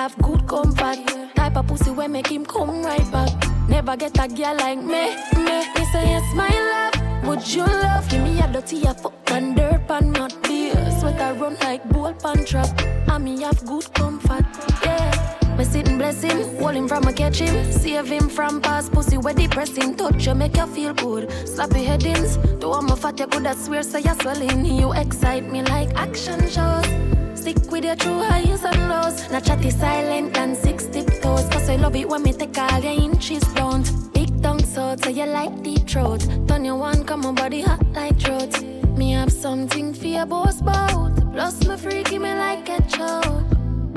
[0.00, 0.98] have good comfort.
[1.34, 3.30] Type of pussy where make him come right back.
[3.68, 5.56] Never get a girl like me, me.
[5.74, 7.26] Me say yes, my love.
[7.26, 10.72] Would you love give me a dirty a fuck and dirt and not beer.
[10.74, 12.70] I run like bull pan trap.
[13.08, 14.46] And me have good comfort,
[14.82, 15.56] yeah.
[15.58, 19.34] Me sitting blessing, hold him from a catch him, save him from past pussy where
[19.34, 19.96] depressing.
[19.96, 21.28] Touch you make you feel good.
[21.44, 24.64] Slappy headings, do I'm a fat you could I swear so you're swelling.
[24.64, 27.19] You excite me like action shows.
[27.40, 29.30] Stick with your true highs and lows.
[29.30, 31.48] Not chatty silent and six tiptoes.
[31.48, 33.82] Cause I love it when me take all your inches down.
[34.12, 36.20] Big tongue so so you like deep throat.
[36.46, 38.62] Turn your one, come on body hot like throat.
[38.98, 41.14] Me have something for your boss bout.
[41.32, 43.42] Plus me freaky me like a choke.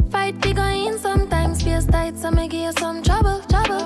[0.09, 3.83] Fight big in sometimes space tight so me give you some trouble, trouble.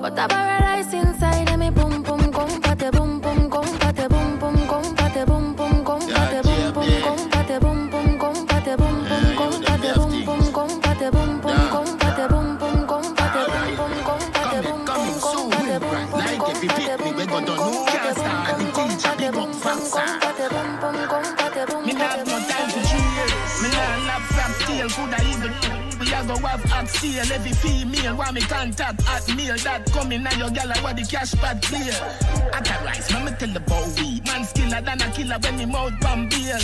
[0.00, 1.11] But I paradise inside
[26.82, 27.32] a go steel.
[27.32, 29.56] Every female want me contact at meal.
[29.56, 31.92] That coming now your gal where the cash pad clear.
[33.12, 34.20] Me me tell the bow we.
[34.26, 36.58] Man skiller than a killer when he mouth bomb beer.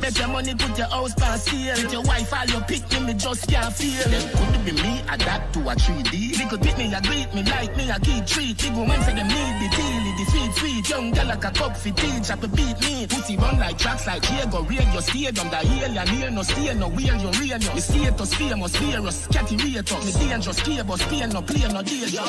[0.00, 1.76] Bet your money put your house pan sale.
[1.76, 4.08] With your wife all your pick me, me just can't feel.
[4.08, 6.38] Them could be me, adapt to a 3D.
[6.38, 8.58] Little bit me, a greet me like me, a key treat.
[8.58, 10.88] Big woman say them need the teal, the sweet sweet.
[10.88, 13.06] Young gal like a cup for teach, up a beat me.
[13.06, 15.48] Pussy run like tracks like Diego, radio stadium.
[15.50, 17.74] The alien here, no stay, no wheel, you real, no.
[17.74, 20.04] The status famous, virus, catty rate up.
[20.04, 22.24] Me dangerous, key, but stay, no play, no danger.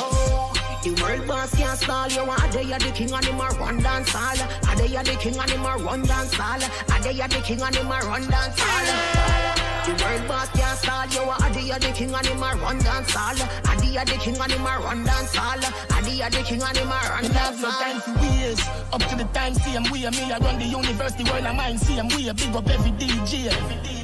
[0.86, 2.20] The world boss can't stall you.
[2.22, 4.38] Are they are the king and him a run dance hall?
[4.68, 6.62] Are they are the king and him a run dance hall?
[6.62, 9.66] Are they are the king and him a run dance hall?
[9.86, 11.30] The world boss can't stall you.
[11.30, 13.34] Are they are the king and him a run dance hall?
[13.66, 15.58] Are they the king and him a run dance hall?
[15.90, 17.82] Are they the king and him a run dance hall?
[17.82, 18.60] time for years.
[18.92, 20.06] Up to the time, same way.
[20.10, 22.30] Me, I run the university world, I mind same way.
[22.32, 23.95] Big up every DJ.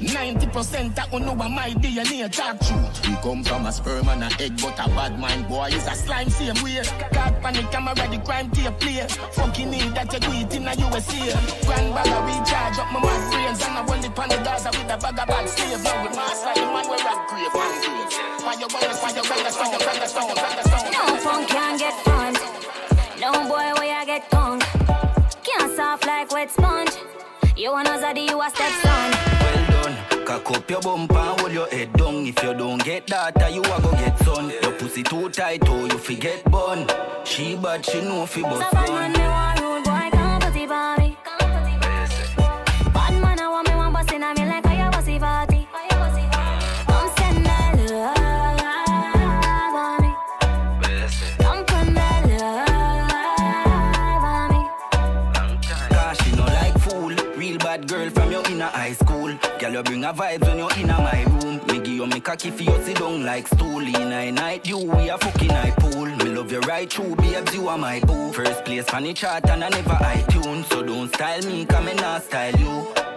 [0.00, 3.06] 90% that who know what my DNA talk truth.
[3.06, 5.94] We come from a sperm and a egg, but a bad mind boy is a
[5.94, 6.80] slime same way.
[7.12, 9.06] Caught panic camera, the crime tape play.
[9.36, 11.36] Fucking need that you do it in a USA.
[11.66, 14.70] Grand bag of recharge up my mad brains and I roll the pan the Gaza
[14.72, 15.84] with a bag of bad slave.
[15.84, 18.10] Now we master the man where I grave and grave.
[18.40, 20.92] Fire, fire, fire, fire, stone, fire, stone, fire, stone.
[20.96, 22.32] No fun can't get fun.
[23.20, 24.60] No boy where I get tongue.
[25.44, 26.96] Can't soft like wet sponge.
[27.54, 28.88] You wanna zaddy, you a stepson.
[29.44, 29.69] Well done.
[30.30, 32.24] Cock up your bumper and hold your head down.
[32.24, 34.52] If you don't get that, ah, you a go get son.
[34.62, 36.86] Your pussy too tight, oh, you forget bun.
[37.24, 39.59] She bad, she know fi bust So
[60.00, 61.66] bring a vibes when you're in my room.
[61.66, 63.80] Me give you me cocky for you sit down like stool.
[63.80, 66.06] In a night, you we a fucking high pool.
[66.06, 68.32] Me love you right true, babes, you are my boo.
[68.32, 70.64] First place on the chart and I never iTunes.
[70.66, 73.09] So don't style me, come and not style you.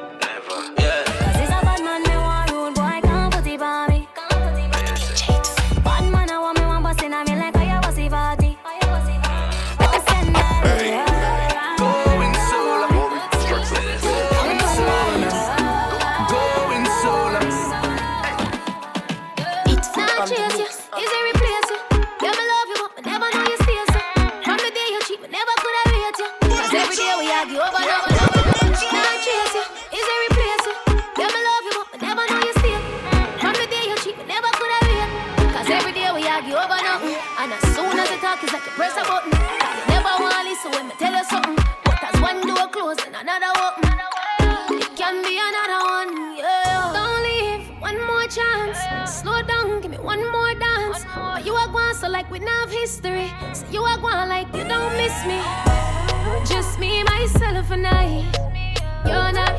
[55.22, 55.41] You me.
[56.45, 58.26] Just me, myself, and I.
[59.05, 59.53] You're not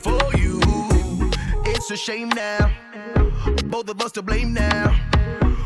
[0.00, 0.60] for you.
[1.66, 2.72] It's a shame now.
[3.66, 4.94] Both of us to blame now.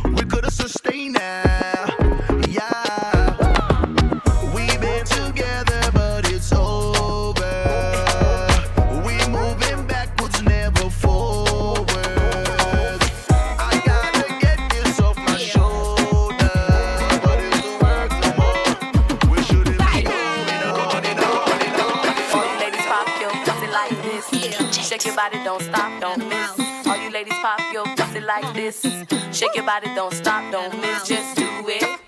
[0.05, 1.64] We could have sustained now.
[28.25, 28.83] Like this.
[29.33, 31.07] Shake your body, don't stop, don't miss.
[31.09, 32.01] Just do it,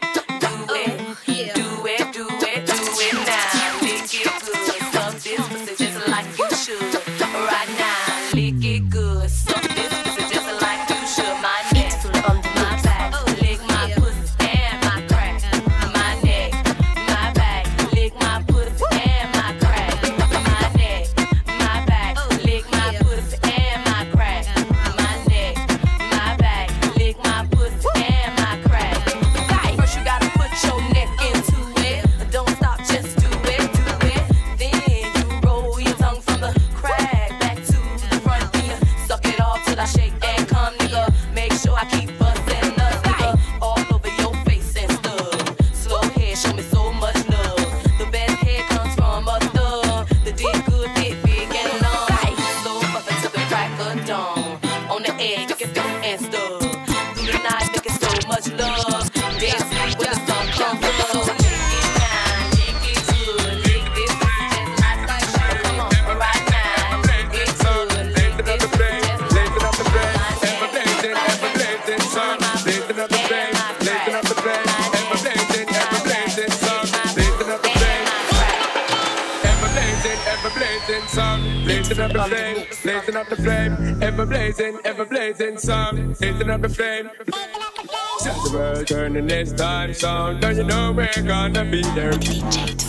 [89.56, 92.12] time sound, don't you know we're gonna be there?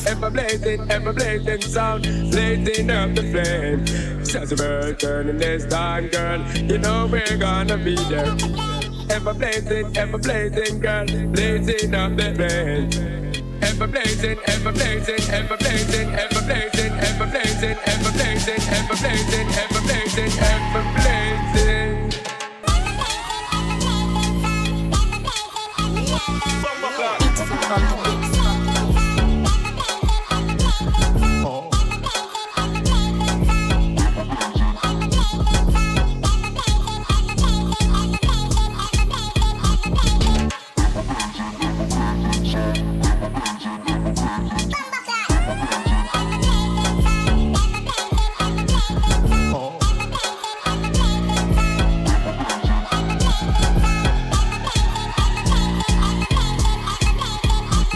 [0.05, 4.25] Ever blazing, ever blazing sound, blazing up the flame.
[4.25, 8.35] Set the world turning this time, girl, you know we're gonna be there.
[9.09, 13.37] Ever blazing, ever blazing, girl, blazing up the flame.
[13.61, 19.81] Ever blazing, ever blazing, ever blazing, ever blazing, ever blazing, ever blazing, ever blazing, ever
[19.81, 20.56] blazing, ever blazing.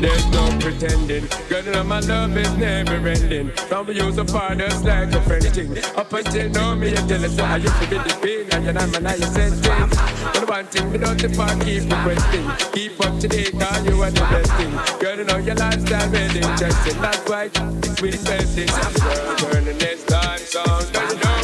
[0.01, 1.27] There's no pretending.
[1.47, 3.51] Girl, you know my love is never ending.
[3.69, 5.77] Of you so far just like a French thing.
[5.95, 8.95] Up until now, me and tell us I used to be the pain, and I'm
[8.95, 9.95] an I said things.
[10.33, 12.49] But one thing, without the part, keep requesting.
[12.73, 14.71] Keep up to date, cause you are the best thing.
[14.99, 16.99] Girl, you know your lifestyle very interesting.
[16.99, 18.65] That's why it's with investing.
[18.65, 21.40] Girl, turn the next time sound, cause you know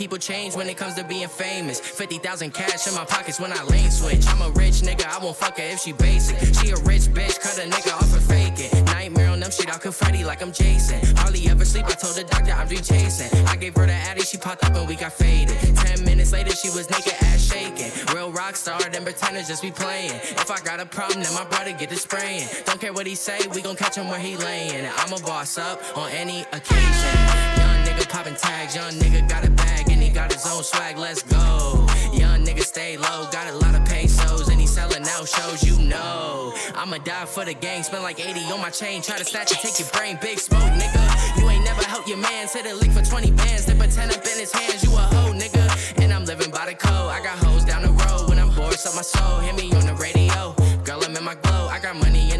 [0.00, 1.78] people change when it comes to being famous.
[1.78, 4.26] 50,000 cash in my pockets when I lane switch.
[4.28, 6.38] I'm a rich nigga, I won't fuck her if she basic.
[6.56, 8.86] She a rich bitch, cut a nigga off for faking.
[8.86, 10.98] Nightmare on them shit, I'll confetti like I'm Jason.
[11.18, 13.28] Hardly ever sleep, I told the doctor I'm dream chasing.
[13.46, 15.58] I gave her the addy, she popped up and we got faded.
[15.76, 17.92] Ten minutes later, she was naked, ass shaking.
[18.16, 20.12] Real rock star, them pretenders just be playing.
[20.14, 22.48] If I got a problem, then my brother get to spraying.
[22.64, 24.88] Don't care what he say, we gon' catch him where he laying.
[24.96, 27.14] I'm a boss up on any occasion.
[27.60, 30.98] Young nigga popping tags, young nigga got a bag got his own swag.
[30.98, 31.86] Let's go.
[32.12, 35.62] Young nigga stay low, got a lot of pesos and he selling out shows.
[35.62, 39.02] You know, I'ma die for the gang, spend like 80 on my chain.
[39.02, 41.40] Try to snatch it, take your brain, big smoke, nigga.
[41.40, 44.24] You ain't never helped your man, hit a lick for 20 bands, then pretend up
[44.24, 44.82] in his hands.
[44.82, 47.10] You a hoe, nigga, and I'm living by the code.
[47.10, 49.40] I got hoes down the road when I'm bored, up my soul.
[49.40, 50.54] Hit me on the radio,
[50.84, 51.68] girl, I'm in my glow.
[51.68, 52.30] I got money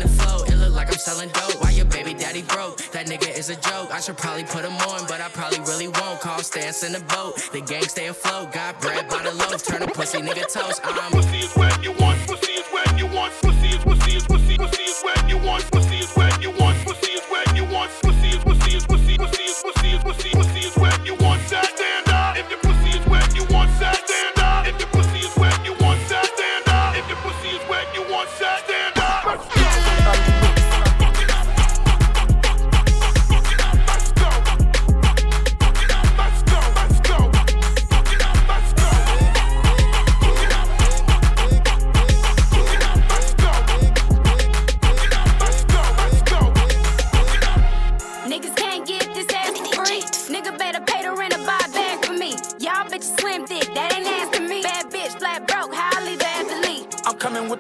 [0.81, 1.61] like I'm selling dope.
[1.63, 2.79] Why your baby daddy broke?
[2.93, 3.93] That nigga is a joke.
[3.93, 6.21] I should probably put him on, but I probably really won't.
[6.21, 7.37] Call stance in the boat.
[7.53, 8.53] The gang stay afloat.
[8.53, 9.63] Got bread by the loaf.
[9.63, 10.81] Turn a pussy nigga toast.
[10.83, 11.13] I'm.
[11.13, 12.19] Pussy is when you want.
[12.27, 13.33] Pussy is when you want.
[13.43, 14.57] Pussy is pussy is pussy.
[14.57, 15.71] Pussy is when you want.
[15.71, 15.90] Pussy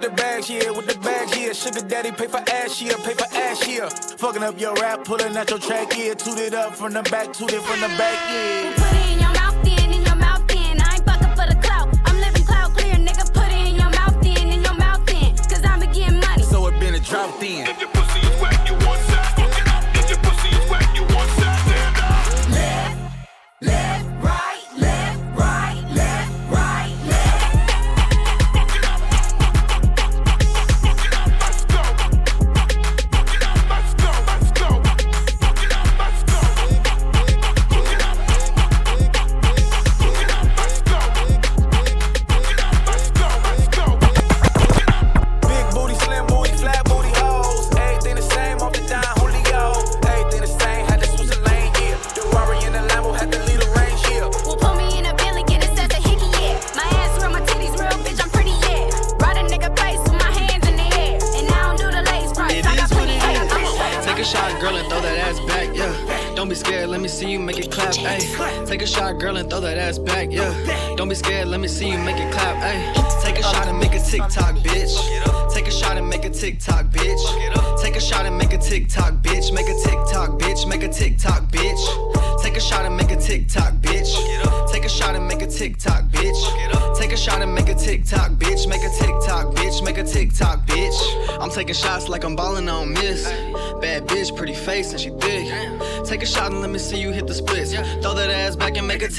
[0.01, 1.53] with the bags, yeah, with the bags, yeah.
[1.53, 3.88] Sugar daddy pay for ass, yeah, pay for ass, yeah.
[4.16, 6.14] Fucking up your rap, pulling out your track, yeah.
[6.14, 8.72] Toot it up from the back, toot it from the back, yeah.
[8.76, 10.80] Put it in your mouth, then in your mouth, then.
[10.80, 11.88] I ain't fucking for the clout.
[12.07, 13.32] I'm living cloud clear, nigga.
[13.34, 15.36] Put it in your mouth, then in your mouth, then.
[15.36, 16.42] Cause I'm getting money.
[16.44, 18.09] So it been a drought then.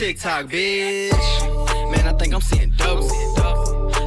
[0.02, 1.92] TikTok, bitch.
[1.92, 3.08] Man, I think I'm seeing double.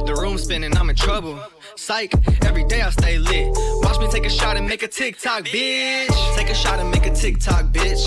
[0.05, 1.39] The room spinning, I'm in trouble.
[1.77, 3.53] Psych, every day I stay lit.
[3.81, 6.35] Watch me take a shot and make a TikTok, bitch.
[6.35, 8.03] Take a shot and make a TikTok, bitch.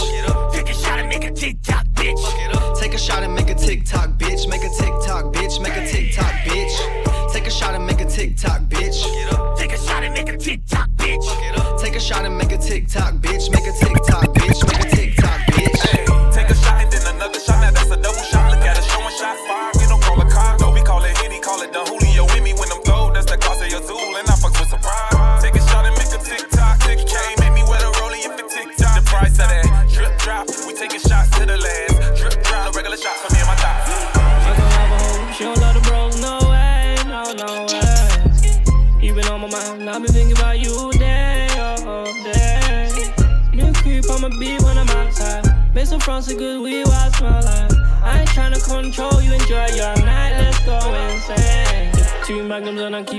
[0.52, 1.57] Take a shot and make a TikTok,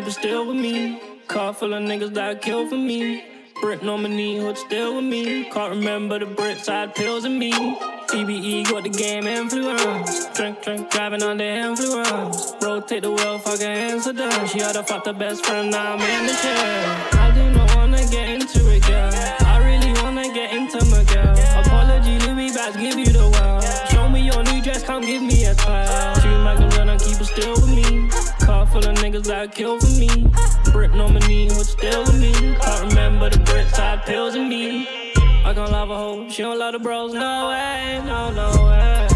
[0.10, 1.00] I it still with me.
[1.28, 3.24] Car full of niggas that kill for me.
[3.62, 5.44] Brick on my hood still with me.
[5.52, 7.52] Can't remember the brick side pills and me.
[8.10, 10.26] TBE got the game influence.
[10.34, 12.54] Drink, drink, driving on the influence.
[12.60, 14.48] Rotate the wheel, fucking down.
[14.48, 17.10] She had to fuck the best friend, now I'm in the chair.
[17.12, 19.12] I do not wanna get into it, girl.
[19.46, 21.38] I really wanna get into my girl.
[21.62, 23.64] Apology, Louis Bags, give you the world.
[23.92, 25.89] Show me your new dress, come give me a twirl.
[27.00, 28.10] Keep it still with me.
[28.46, 30.10] Car full of niggas that kill for me.
[30.72, 32.32] Brick on my knee, hood still with me.
[32.34, 34.88] Can't remember the brick side pills and me.
[35.46, 39.08] I can't love a hoe, she don't love the bros, no way, no, no way.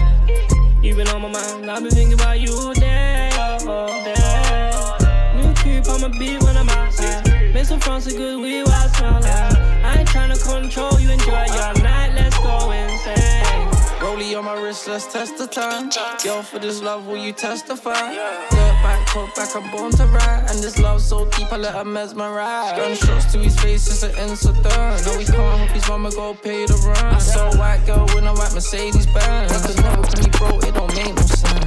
[0.82, 5.42] You been on my mind, I've been thinking about you all day, oh, day.
[5.42, 7.54] New creep on my beat when I'm outside.
[7.54, 9.58] Make some fronts of good weed while I smell like.
[9.86, 13.73] I ain't tryna control you, enjoy your night, let's go insane.
[14.04, 15.90] Rollie on my wrist, let's test the time.
[16.26, 17.94] Yo, for this love, will you testify?
[17.94, 20.44] Dirt back, talk back, I'm born to ride.
[20.50, 22.78] And this love so deep, I let her mesmerize.
[22.78, 24.66] Gunshots to his face, it's an incident.
[24.66, 27.16] No, he can't help his mama go pay the rent.
[27.16, 29.52] I saw a white girl when I white Mercedes Benz.
[29.54, 31.63] Cause never can be bro, it don't make no sense.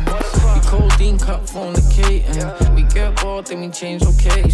[0.67, 2.75] Codeine cup fornicating.
[2.75, 4.51] We get bored, then we change location.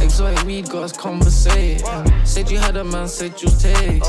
[0.00, 1.84] Exotic weed got us conversating.
[2.24, 4.02] Said you had a man, said you take.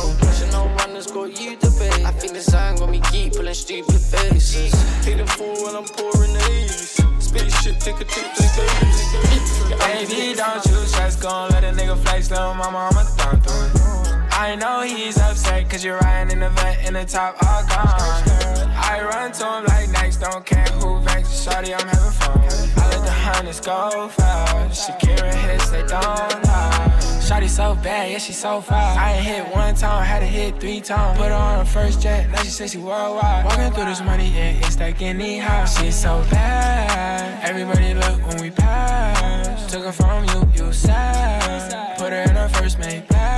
[0.52, 2.06] No runners got you debate.
[2.06, 4.72] I think the sign got me keep pulling stupid faces.
[5.04, 6.97] Take the fool when I'm pouring these.
[7.20, 10.08] Spaceship, take a trip to space.
[10.08, 14.01] Baby, don't you stress, gon' let a nigga flex, little mama, I'ma through it.
[14.42, 18.72] I know he's upset, cause you're riding in the vent in the top all gone.
[18.74, 21.44] I run to him like next, don't care who vex.
[21.44, 22.39] Shorty, I'm having fun.
[22.39, 24.89] I let the hunters go fast.
[24.89, 27.22] Shakira hits, they don't lie.
[27.24, 29.00] Shorty so bad, yeah, she so fast.
[29.00, 31.20] I ain't hit one time, had to hit three times.
[31.20, 33.46] Put her on her first jet, now she says she worldwide.
[33.46, 35.80] Walking through this money, yeah, it's like any house.
[35.80, 37.48] She's so bad.
[37.48, 39.72] Everybody look when we pass.
[39.72, 42.00] Took her from you, you sad.
[42.00, 43.30] Put her in her first mate bag.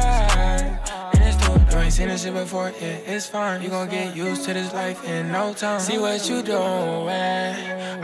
[1.83, 3.61] Ain't seen this shit before, yeah, it's fine.
[3.61, 5.79] You gon' get used to this life in no time.
[5.79, 6.59] See what you doing.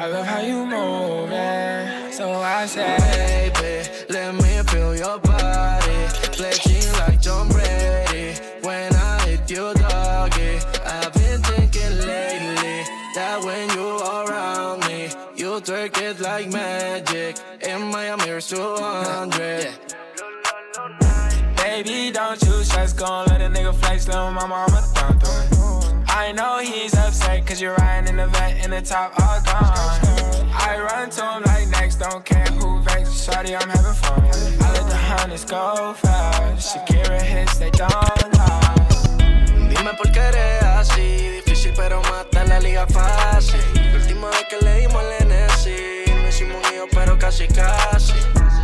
[0.01, 2.11] I love how you moving.
[2.11, 5.99] So I say, baby, let me feel your body.
[6.35, 8.37] Pledging like John Brady.
[8.61, 10.59] When I hit you, doggy.
[10.85, 12.83] I've been thinking lately
[13.15, 17.37] that when you are around me, you twerk it like magic.
[17.61, 19.88] In my mirror's 200.
[21.81, 26.03] Baby, don't you stress, gon' let a nigga flex, little my mama, I'ma thumb through.
[26.09, 30.51] I know he's upset, cause you're riding in the vent in the top all gone.
[30.51, 33.23] I run to him like next, don't care who vex.
[33.23, 34.19] Shorty, I'm having fun.
[34.59, 36.75] I let the hunters go fast.
[36.75, 37.89] Shakira hits, they don't
[38.37, 38.75] lie.
[39.69, 43.61] Dime por qué eres así, difícil pero mata la liga fácil.
[43.75, 48.15] La última vez que le dimos el NSI, no hicimos un pero casi casi.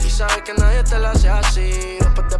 [0.06, 2.38] Y sabes que nadie te la hace así, después te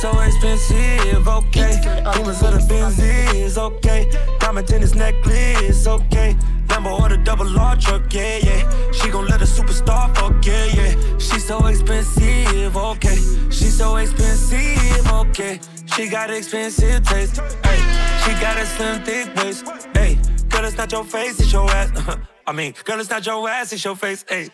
[0.00, 1.74] so expensive, okay.
[2.14, 4.08] Demons of the Benzies, okay.
[4.38, 6.36] Diamond tennis necklace, okay.
[6.68, 8.92] Lambo or the double R truck, yeah, yeah.
[8.92, 11.18] She gon' let a superstar fuck, yeah, yeah.
[11.18, 13.16] She's so expensive, okay.
[13.50, 15.58] She's so expensive, okay.
[15.96, 17.80] She got expensive taste, hey.
[18.22, 20.16] She got a slim, thick waist, hey.
[20.48, 21.90] Girl, it's not your face, it's your ass.
[21.96, 22.16] Uh-huh.
[22.46, 24.48] I mean, girl, it's not your ass, it's your face, hey.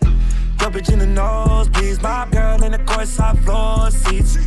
[0.60, 2.00] Your bitch in the nose, please.
[2.00, 4.38] My girl in the courtside floor seats.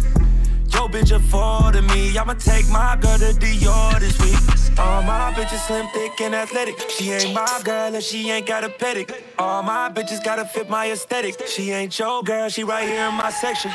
[0.78, 2.15] Yo, bitch afforded me.
[2.15, 4.78] I'ma take my girl to Dior this week.
[4.78, 6.80] All my bitches slim, thick, and athletic.
[6.91, 9.11] She ain't my girl and she ain't got a pedic.
[9.39, 11.47] All my bitches gotta fit my aesthetic.
[11.47, 13.71] She ain't your girl, she right here in my section.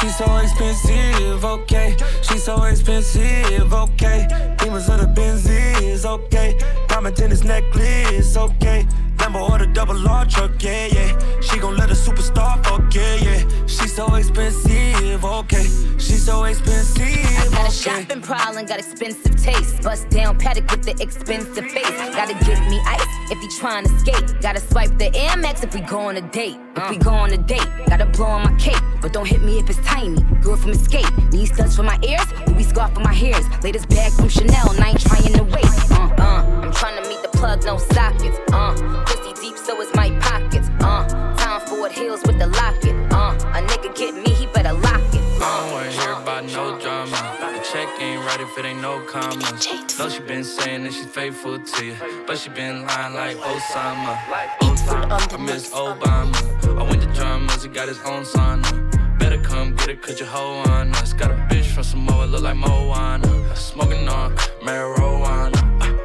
[0.00, 1.96] She's so expensive, okay.
[2.22, 4.26] She's so expensive, okay.
[4.58, 6.58] Demons of the Benzies, okay.
[6.88, 8.88] Diamond tennis necklace, okay.
[9.18, 11.40] Lambo or the double R truck, yeah, yeah.
[11.40, 13.66] She gon' let a superstar fuck, yeah, yeah.
[13.66, 15.64] She's so expensive, okay.
[15.98, 19.82] She's so expensive, Got a shopping problem, got expensive taste.
[19.82, 21.98] Bust down Patek with the expensive face.
[22.14, 24.40] Gotta give me ice if he trying to skate.
[24.40, 26.56] Gotta swipe the Air Max if we go on a date.
[26.76, 28.82] If we go on a date, gotta blow on my cape.
[29.00, 30.22] But don't hit me if it's tiny.
[30.42, 31.06] Girl from Escape.
[31.32, 33.44] Need studs for my ears, Louis scarf for my hairs.
[33.62, 35.66] Latest bag from Chanel, and I ain't trying to wait.
[35.90, 36.57] Uh, uh,
[37.18, 38.38] To the plug, no sockets.
[38.52, 40.68] Uh, pussy deep, so is my pockets.
[40.80, 41.04] Uh,
[41.36, 42.94] time Ford Hills with the locket.
[43.12, 45.20] Uh, a nigga get me, he better lock it.
[45.42, 47.36] I don't wanna hear about no drama.
[47.40, 49.66] The check ain't right if it ain't no commas.
[49.98, 54.16] No, she been saying that she's faithful to you, but she been lying like Osama.
[54.28, 56.78] I miss Obama.
[56.78, 59.18] I went to dramas, he got his own sauna.
[59.18, 61.14] Better come get it, cause your hoe on us.
[61.14, 63.56] Got a bitch from Samoa, look like Moana.
[63.56, 65.97] Smoking on marijuana.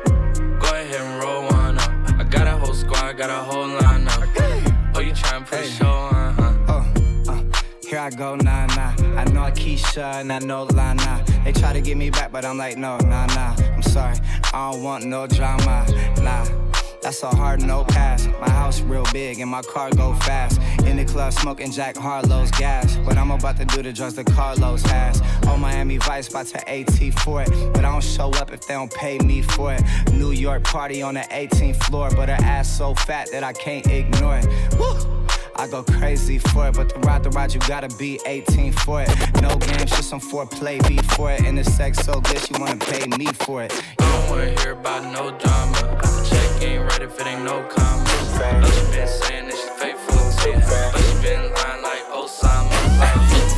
[3.27, 4.95] Got a whole lineup.
[4.95, 6.53] Oh, you tryna put show on, huh?
[6.67, 7.41] Oh, uh,
[7.87, 8.93] here I go, nah, nah.
[9.17, 11.23] I know Keisha and I know Lana.
[11.45, 13.55] They try to get me back, but I'm like, no, nah, nah.
[13.75, 14.17] I'm sorry,
[14.53, 15.85] I don't want no drama,
[16.21, 16.62] nah.
[17.03, 18.29] That's a hard no pass.
[18.39, 20.61] My house real big and my car go fast.
[20.85, 22.95] In the club smoking Jack Harlow's gas.
[23.05, 25.21] But I'm about to do the drugs that Carlos has.
[25.45, 27.49] Oh, Miami Vice about to AT for it.
[27.73, 29.83] But I don't show up if they don't pay me for it.
[30.13, 32.09] New York party on the 18th floor.
[32.15, 34.47] But her ass so fat that I can't ignore it.
[34.79, 34.95] Woo!
[35.57, 39.01] I go crazy for it, but to ride the ride, you gotta be 18 for
[39.01, 39.09] it.
[39.41, 41.41] No games, just some foreplay before it.
[41.41, 43.73] And the sex so good, she wanna pay me for it.
[43.99, 46.32] You don't wanna hear about no drama.
[46.63, 48.39] Ain't right if it ain't no commas.
[48.39, 50.15] No, she been saying that she's faithful
[50.93, 51.82] but she been lying.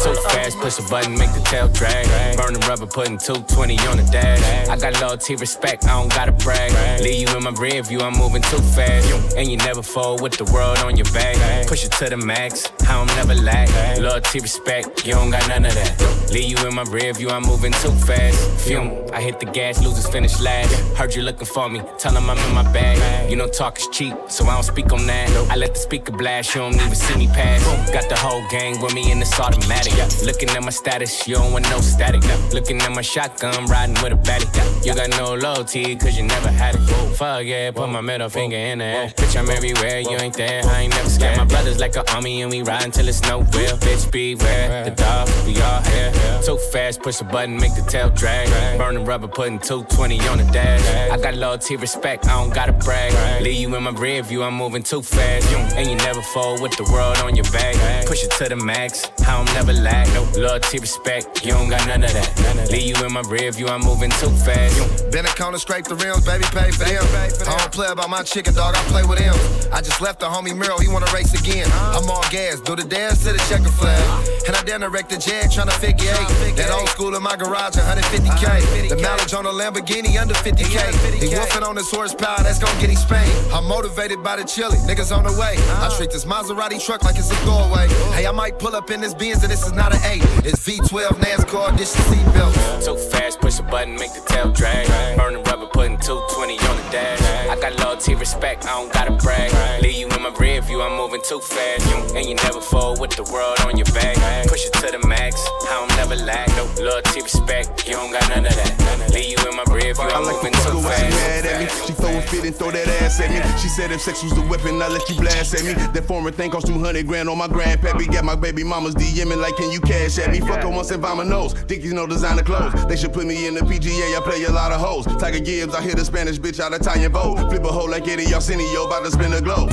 [0.05, 2.05] Too fast, push a button, make the tail drag.
[2.37, 4.69] Burning rubber, putting 220 on the dash.
[4.69, 7.01] I got loyalty, respect, I don't gotta brag.
[7.01, 9.35] Leave you in my rear view, I'm moving too fast.
[9.35, 11.65] And you never fall with the world on your back.
[11.65, 13.67] Push it to the max, I don't never lack.
[13.97, 16.29] Loyalty, respect, you don't got none of that.
[16.31, 18.37] Leave you in my rear view, I'm moving too fast.
[18.61, 20.71] Fume, I hit the gas, losers finish last.
[20.95, 23.27] Heard you looking for me, tell them I'm in my bag.
[23.27, 25.29] You know talk is cheap, so I don't speak on that.
[25.49, 27.65] I let the speaker blast, you don't even see me pass.
[27.91, 29.94] Got the whole gang with me in this automatic.
[30.25, 32.23] Looking at my status, you don't want no static.
[32.51, 34.85] Looking at my shotgun, riding with a baddie.
[34.85, 36.81] You got no loyalty, cause you never had it.
[37.15, 39.07] Fuck yeah, put my middle finger in the air.
[39.09, 41.37] Bitch, I'm everywhere, you ain't there, I ain't never scared.
[41.37, 43.77] My brothers like an army and we ride until it's no real.
[43.77, 46.11] Bitch, beware, the dog, we all here.
[46.43, 48.49] Too fast, push a button, make the tail drag.
[48.79, 51.11] Burning rubber, putting 220 on the dash.
[51.11, 53.13] I got loyalty, respect, I don't gotta brag.
[53.43, 55.53] Leave you in my rear view, I'm moving too fast.
[55.77, 57.75] And you never fall with the world on your back.
[58.07, 60.07] Push it to the max, How I don't never lack.
[60.13, 62.69] No loyalty, respect, you don't got none of that.
[62.71, 65.11] Leave you in my rear view, I'm moving too fast.
[65.11, 67.03] Been a corner, scrape the rims, baby, pay for them.
[67.47, 69.33] I don't play about my chicken, dog, I play with him.
[69.71, 71.67] I just left the homie Miro, he wanna race again.
[71.95, 74.01] I'm all gas, do the dance to the checker flag.
[74.47, 76.55] And I done wreck the jag, tryna figure eight.
[76.55, 78.89] That old school in my garage, 150k.
[78.89, 81.21] The mileage on a Lamborghini under 50k.
[81.21, 83.53] He wolfing on his horsepower, that's gon' get him spanked.
[83.53, 85.57] I'm motivated by the chili, niggas on the way.
[85.57, 85.97] I uh-huh.
[85.97, 87.87] treat this Maserati truck like it's a doorway.
[88.13, 90.21] Hey, I might pull up in this Benz and this is not an 8.
[90.45, 92.53] It's V12 NASCAR, this is seatbelt.
[92.85, 94.87] Too fast, push a button, make the tail drag.
[95.17, 97.21] Burning rubber, putting 220 on the dash.
[97.49, 99.51] I got loyalty, respect, I don't gotta brag.
[99.81, 101.85] Leave you in my rear view, I'm moving too fast.
[102.15, 104.15] And you never fall with the world on your back.
[104.47, 105.35] Push it to the max,
[105.69, 106.47] I don't never lack.
[106.55, 109.11] No loyalty, respect, you don't got none of that.
[109.13, 111.65] Leave you in my rear view, I'm moving too She mad at me.
[111.67, 111.87] fast.
[111.87, 113.41] She throw a fit and throw that ass at me.
[113.59, 115.73] She said if sex was the weapon, I let you blast at me.
[115.73, 118.11] That foreign thing cost 200 grand on my grandpappy.
[118.11, 120.39] Got my baby mamas DMing like, can you cash at me?
[120.39, 121.53] Fuck her once and buy my nose.
[121.53, 122.85] Dickies no designer clothes.
[122.87, 124.17] They should put me in the PGA.
[124.17, 125.05] I play a lot of hoes.
[125.17, 127.37] Tiger Gibbs, I hit a Spanish bitch out of Italian boat.
[127.49, 129.71] Flip a hoe like Eddie Arsenio, about to spin a globe.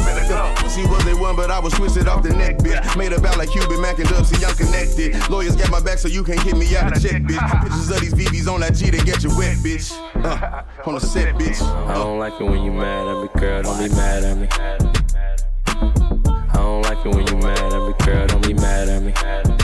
[0.74, 2.96] She was a one, but I was twisted off the neck, bitch.
[2.96, 5.30] Made a about like Cuban Mac and Dub, see I'm connected.
[5.30, 7.62] Lawyers got my back, so you can't get me out of check, bitch.
[7.62, 9.92] Pictures of these VVs on that G to get you wet, bitch.
[10.22, 11.60] Uh, on the set, bitch.
[11.88, 13.62] I don't like it when you mad at me, girl.
[13.62, 14.46] Don't be mad at me.
[15.72, 18.26] I don't like it when you mad at me, girl.
[18.28, 19.61] Don't be mad at me.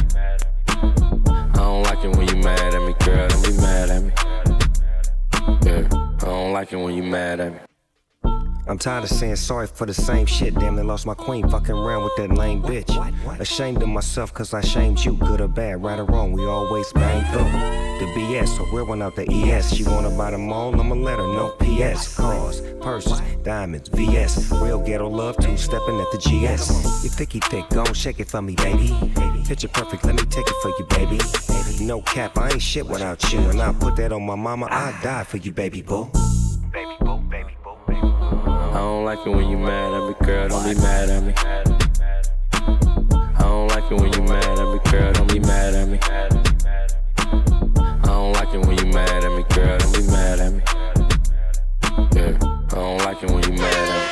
[1.78, 3.28] I don't like it when you mad at me, girl.
[3.28, 4.12] Don't be mad at me.
[5.64, 7.67] Yeah, I don't like it when you mad at me.
[8.68, 10.54] I'm tired of saying sorry for the same shit.
[10.54, 12.90] Damn, I lost my queen fucking around with that lame bitch.
[13.40, 15.14] Ashamed of myself cause I shamed you.
[15.14, 17.44] Good or bad, right or wrong, we always bang through.
[17.98, 19.74] The BS, so real one out the ES.
[19.74, 22.14] She wanna buy them all, I'ma let her know PS.
[22.14, 24.52] Cars, purses, diamonds, VS.
[24.52, 27.02] Real ghetto love, two stepping at the GS.
[27.02, 28.94] You thicky thick, gon' shake it for me, baby.
[29.46, 31.18] Picture perfect, let me take it for you, baby.
[31.82, 33.38] No cap, I ain't shit without you.
[33.48, 36.10] And I'll put that on my mama, I'd die for you, baby boo.
[39.08, 40.48] I don't like it when you mad at me, girl.
[40.50, 41.32] Don't be mad at me.
[41.38, 41.64] I
[43.38, 45.12] don't like it when you mad at me, girl.
[45.14, 45.98] Don't be mad at me.
[46.02, 46.28] I
[48.04, 49.78] don't like it when you mad at me, girl.
[49.78, 50.60] Don't be mad at me.
[52.12, 54.07] Yeah, I don't like it when you mad at me.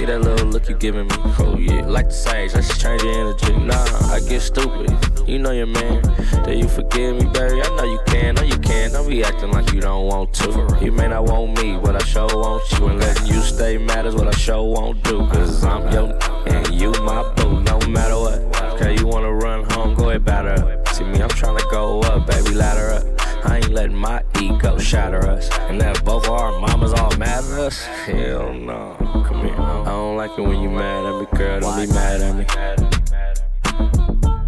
[0.00, 1.14] See that little look you giving me.
[1.40, 3.54] Oh yeah, like the sage, I just change your energy.
[3.54, 4.96] Nah, I get stupid.
[5.28, 6.00] You know your man.
[6.42, 7.60] Do you forgive me, baby?
[7.60, 8.36] I know you can.
[8.36, 8.92] No, you can.
[8.92, 10.78] Don't be acting like you don't want to.
[10.80, 12.86] You may not want me, but I sure want you.
[12.86, 15.18] And letting you stay mad is what I sure won't do.
[15.26, 18.40] Cause I'm your and you my boo, no matter what.
[18.72, 20.88] Okay, you wanna run home, go ahead, batter up.
[20.88, 23.29] See me, I'm trying to go up, baby, ladder up.
[23.44, 25.50] I ain't letting my ego shatter us.
[25.68, 27.82] And that both of our mamas all mad at us?
[27.84, 28.94] Hell no.
[29.26, 29.54] Come here.
[29.58, 31.60] I don't like it when you mad at me, girl.
[31.60, 32.44] Don't be mad at me.
[32.48, 32.76] I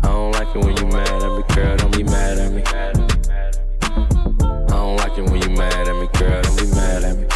[0.02, 1.76] don't like it when you mad at me, girl.
[1.76, 2.62] Don't be mad at me.
[2.64, 2.92] I
[4.68, 6.42] don't like it when you mad at me, girl.
[6.42, 7.26] Don't be mad at me.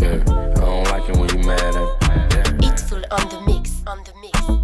[0.00, 0.22] Yeah.
[0.26, 0.28] I
[0.60, 1.80] don't like it when you mad at me.
[2.62, 2.72] Yeah.
[2.72, 4.63] It's on the mix, on the mix.